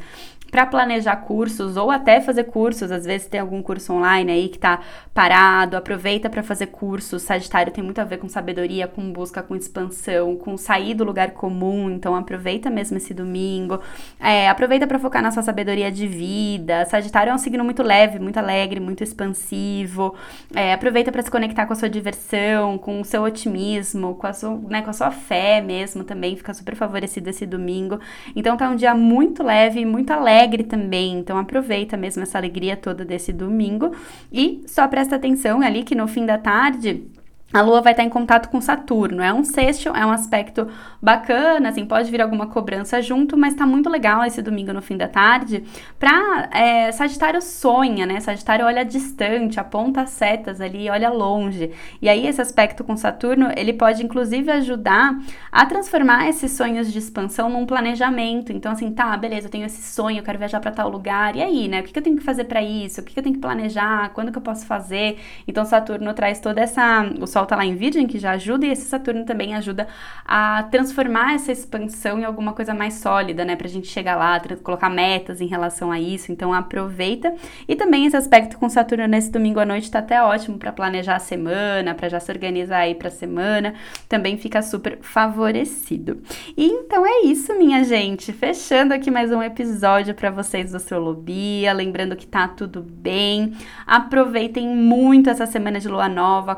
para 0.49 0.65
planejar 0.65 1.15
cursos 1.17 1.77
ou 1.77 1.91
até 1.91 2.21
fazer 2.21 2.45
cursos. 2.45 2.91
Às 2.91 3.05
vezes 3.05 3.27
tem 3.27 3.39
algum 3.39 3.61
curso 3.61 3.93
online 3.93 4.31
aí 4.31 4.49
que 4.49 4.57
está 4.57 4.79
parado, 5.13 5.77
aproveita 5.77 6.29
para 6.29 6.43
fazer 6.43 6.67
cursos. 6.67 7.23
Sagitário 7.23 7.71
tem 7.71 7.83
muito 7.83 7.99
a 7.99 8.03
ver 8.03 8.17
com 8.17 8.27
sabedoria, 8.27 8.87
com 8.87 9.11
busca, 9.11 9.43
com 9.43 9.55
expansão, 9.55 10.35
com 10.35 10.57
sair 10.57 10.93
do 10.93 11.03
lugar 11.03 11.31
comum. 11.31 11.89
Então 11.89 12.15
aproveita 12.15 12.69
mesmo 12.69 12.97
esse 12.97 13.13
domingo. 13.13 13.79
É, 14.19 14.49
aproveita 14.49 14.87
para 14.87 14.99
focar 14.99 15.21
na 15.21 15.31
sua 15.31 15.43
sabedoria 15.43 15.91
de 15.91 16.07
vida. 16.07 16.85
Sagitário 16.85 17.31
é 17.31 17.33
um 17.33 17.37
signo 17.37 17.63
muito 17.63 17.83
leve, 17.83 18.19
muito 18.19 18.37
alegre, 18.37 18.79
muito 18.79 19.03
expansivo. 19.03 20.15
É, 20.53 20.73
aproveita 20.73 21.11
para 21.11 21.21
se 21.21 21.31
conectar 21.31 21.65
com 21.65 21.73
a 21.73 21.75
sua 21.75 21.89
diversão, 21.89 22.77
com 22.77 23.01
o 23.01 23.05
seu 23.05 23.23
otimismo, 23.23 24.15
com 24.15 24.27
a 24.27 24.33
sua, 24.33 24.57
né, 24.69 24.81
com 24.81 24.89
a 24.89 24.93
sua 24.93 25.11
fé 25.11 25.61
mesmo 25.61 26.03
também. 26.03 26.35
Fica 26.35 26.53
super 26.53 26.75
favorecido 26.75 27.29
esse 27.29 27.45
domingo. 27.45 27.99
Então 28.35 28.57
tá 28.57 28.69
um 28.69 28.75
dia 28.75 28.95
muito 28.95 29.43
leve, 29.43 29.85
muito 29.85 30.11
alegre 30.11 30.38
alegre 30.39 30.63
também, 30.63 31.19
então 31.19 31.37
aproveita 31.37 31.97
mesmo 31.97 32.23
essa 32.23 32.37
alegria 32.37 32.77
toda 32.77 33.03
desse 33.03 33.33
domingo. 33.33 33.93
E 34.31 34.63
só 34.65 34.87
presta 34.87 35.15
atenção 35.17 35.61
ali 35.61 35.83
que 35.83 35.95
no 35.95 36.07
fim 36.07 36.25
da 36.25 36.37
tarde 36.37 37.03
a 37.51 37.61
Lua 37.61 37.81
vai 37.81 37.93
estar 37.93 38.03
em 38.03 38.09
contato 38.09 38.49
com 38.49 38.61
Saturno. 38.61 39.23
É 39.23 39.33
um 39.33 39.43
sexto, 39.43 39.89
é 39.89 40.05
um 40.05 40.11
aspecto 40.11 40.67
bacana, 41.01 41.69
assim, 41.69 41.85
pode 41.85 42.11
vir 42.11 42.21
alguma 42.21 42.47
cobrança 42.47 43.01
junto, 43.01 43.35
mas 43.35 43.55
tá 43.55 43.65
muito 43.65 43.89
legal 43.89 44.23
esse 44.23 44.41
domingo 44.41 44.71
no 44.71 44.81
fim 44.81 44.95
da 44.95 45.07
tarde. 45.07 45.63
Pra 45.97 46.47
é, 46.51 46.91
Sagitário 46.91 47.41
sonha, 47.41 48.05
né? 48.05 48.19
Sagitário 48.19 48.65
olha 48.65 48.85
distante, 48.85 49.59
aponta 49.59 50.01
as 50.01 50.11
setas 50.11 50.61
ali, 50.61 50.89
olha 50.89 51.09
longe. 51.09 51.71
E 52.01 52.07
aí, 52.07 52.27
esse 52.27 52.41
aspecto 52.41 52.83
com 52.83 52.95
Saturno, 52.95 53.51
ele 53.55 53.73
pode 53.73 54.03
inclusive 54.03 54.51
ajudar 54.51 55.17
a 55.51 55.65
transformar 55.65 56.29
esses 56.29 56.51
sonhos 56.51 56.91
de 56.91 56.99
expansão 56.99 57.49
num 57.49 57.65
planejamento. 57.65 58.53
Então, 58.53 58.71
assim, 58.71 58.91
tá, 58.91 59.15
beleza, 59.17 59.47
eu 59.47 59.51
tenho 59.51 59.65
esse 59.65 59.81
sonho, 59.81 60.19
eu 60.19 60.23
quero 60.23 60.37
viajar 60.37 60.59
para 60.59 60.71
tal 60.71 60.89
lugar. 60.89 61.35
E 61.35 61.41
aí, 61.41 61.67
né? 61.67 61.79
O 61.81 61.83
que, 61.83 61.97
eu 61.97 62.03
tenho 62.03 62.17
que 62.17 62.23
fazer 62.23 62.43
para 62.43 62.61
isso? 62.61 63.01
O 63.01 63.03
que, 63.03 63.13
que 63.13 63.19
eu 63.19 63.23
tenho 63.23 63.35
que 63.35 63.41
planejar? 63.41 64.09
Quando 64.13 64.31
que 64.31 64.37
eu 64.37 64.41
posso 64.41 64.65
fazer? 64.65 65.17
Então, 65.47 65.65
Saturno 65.65 66.13
traz 66.13 66.39
toda 66.39 66.61
essa. 66.61 67.09
O 67.19 67.25
Sol 67.39 67.45
tá 67.45 67.55
lá 67.55 67.65
em 67.65 67.75
Virgem, 67.75 68.05
que 68.05 68.19
já 68.19 68.31
ajuda, 68.31 68.65
e 68.65 68.71
esse 68.71 68.85
Saturno 68.85 69.23
também 69.23 69.55
ajuda 69.55 69.87
a 70.25 70.63
transformar 70.63 71.35
essa 71.35 71.51
expansão 71.51 72.19
em 72.19 72.25
alguma 72.25 72.53
coisa 72.53 72.73
mais 72.73 72.95
sólida, 72.95 73.45
né? 73.45 73.55
Pra 73.55 73.67
gente 73.67 73.87
chegar 73.87 74.17
lá, 74.17 74.39
colocar 74.61 74.89
metas 74.89 75.39
em 75.39 75.47
relação 75.47 75.91
a 75.91 75.99
isso. 75.99 76.31
Então 76.31 76.53
aproveita. 76.53 77.33
E 77.67 77.75
também 77.75 78.05
esse 78.05 78.17
aspecto 78.17 78.57
com 78.57 78.67
Saturno 78.67 79.07
nesse 79.07 79.31
domingo 79.31 79.59
à 79.59 79.65
noite 79.65 79.89
tá 79.89 79.99
até 79.99 80.21
ótimo 80.21 80.57
para 80.57 80.71
planejar 80.71 81.15
a 81.15 81.19
semana, 81.19 81.93
para 81.93 82.09
já 82.09 82.19
se 82.19 82.31
organizar 82.31 82.79
aí 82.79 82.95
pra 82.95 83.09
semana. 83.09 83.73
Também 84.07 84.37
fica 84.37 84.61
super 84.61 84.97
favorecido. 85.01 86.21
E 86.57 86.65
então 86.65 87.05
é 87.05 87.21
isso, 87.25 87.53
minha 87.57 87.83
gente. 87.83 88.33
Fechando 88.33 88.93
aqui 88.93 89.09
mais 89.09 89.31
um 89.31 89.41
episódio 89.41 90.13
para 90.13 90.29
vocês 90.29 90.71
do 90.71 90.77
Astrolobia. 90.77 91.71
Lembrando 91.71 92.15
que 92.15 92.27
tá 92.27 92.47
tudo 92.47 92.81
bem. 92.81 93.53
Aproveitem 93.87 94.67
muito 94.67 95.29
essa 95.29 95.45
semana 95.45 95.79
de 95.79 95.87
lua 95.87 96.09
nova. 96.09 96.55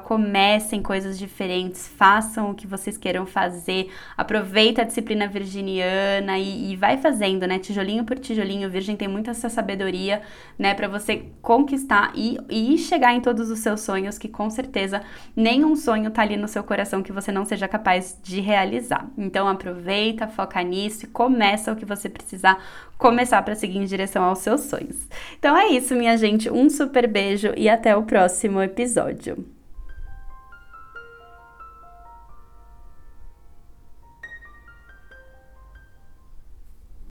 Comecem 0.71 0.81
coisas 0.81 1.19
diferentes, 1.19 1.86
façam 1.86 2.51
o 2.51 2.55
que 2.55 2.65
vocês 2.65 2.97
queiram 2.97 3.25
fazer, 3.25 3.91
aproveita 4.15 4.84
a 4.84 4.86
disciplina 4.86 5.27
virginiana 5.27 6.38
e, 6.39 6.71
e 6.71 6.75
vai 6.77 6.97
fazendo, 6.97 7.45
né? 7.45 7.60
Tijolinho 7.60 8.05
por 8.05 8.17
tijolinho, 8.17 8.69
Virgem 8.69 8.95
tem 8.95 9.07
muita 9.07 9.31
essa 9.31 9.49
sabedoria, 9.49 10.21
né, 10.57 10.73
para 10.73 10.88
você 10.88 11.25
conquistar 11.41 12.13
e, 12.15 12.38
e 12.49 12.77
chegar 12.77 13.13
em 13.13 13.19
todos 13.19 13.49
os 13.49 13.60
seus 13.60 13.81
sonhos, 13.81 14.17
que 14.17 14.29
com 14.29 14.49
certeza 14.49 15.01
nenhum 15.36 15.75
sonho 15.75 16.10
tá 16.10 16.21
ali 16.21 16.38
no 16.38 16.47
seu 16.47 16.63
coração 16.63 17.03
que 17.03 17.12
você 17.12 17.34
não 17.34 17.43
seja 17.43 17.67
capaz 17.67 18.17
de 18.23 18.39
realizar. 18.39 19.10
Então 19.17 19.49
aproveita, 19.49 20.27
foca 20.29 20.62
nisso 20.63 21.03
e 21.03 21.10
começa 21.10 21.73
o 21.73 21.75
que 21.75 21.84
você 21.84 22.07
precisar 22.07 22.63
começar 22.97 23.41
para 23.41 23.55
seguir 23.55 23.79
em 23.79 23.86
direção 23.86 24.23
aos 24.23 24.39
seus 24.39 24.62
sonhos. 24.62 25.07
Então 25.38 25.57
é 25.57 25.67
isso, 25.67 25.95
minha 25.95 26.15
gente. 26.15 26.49
Um 26.49 26.69
super 26.69 27.07
beijo 27.07 27.51
e 27.57 27.67
até 27.67 27.93
o 27.93 28.03
próximo 28.03 28.62
episódio. 28.62 29.61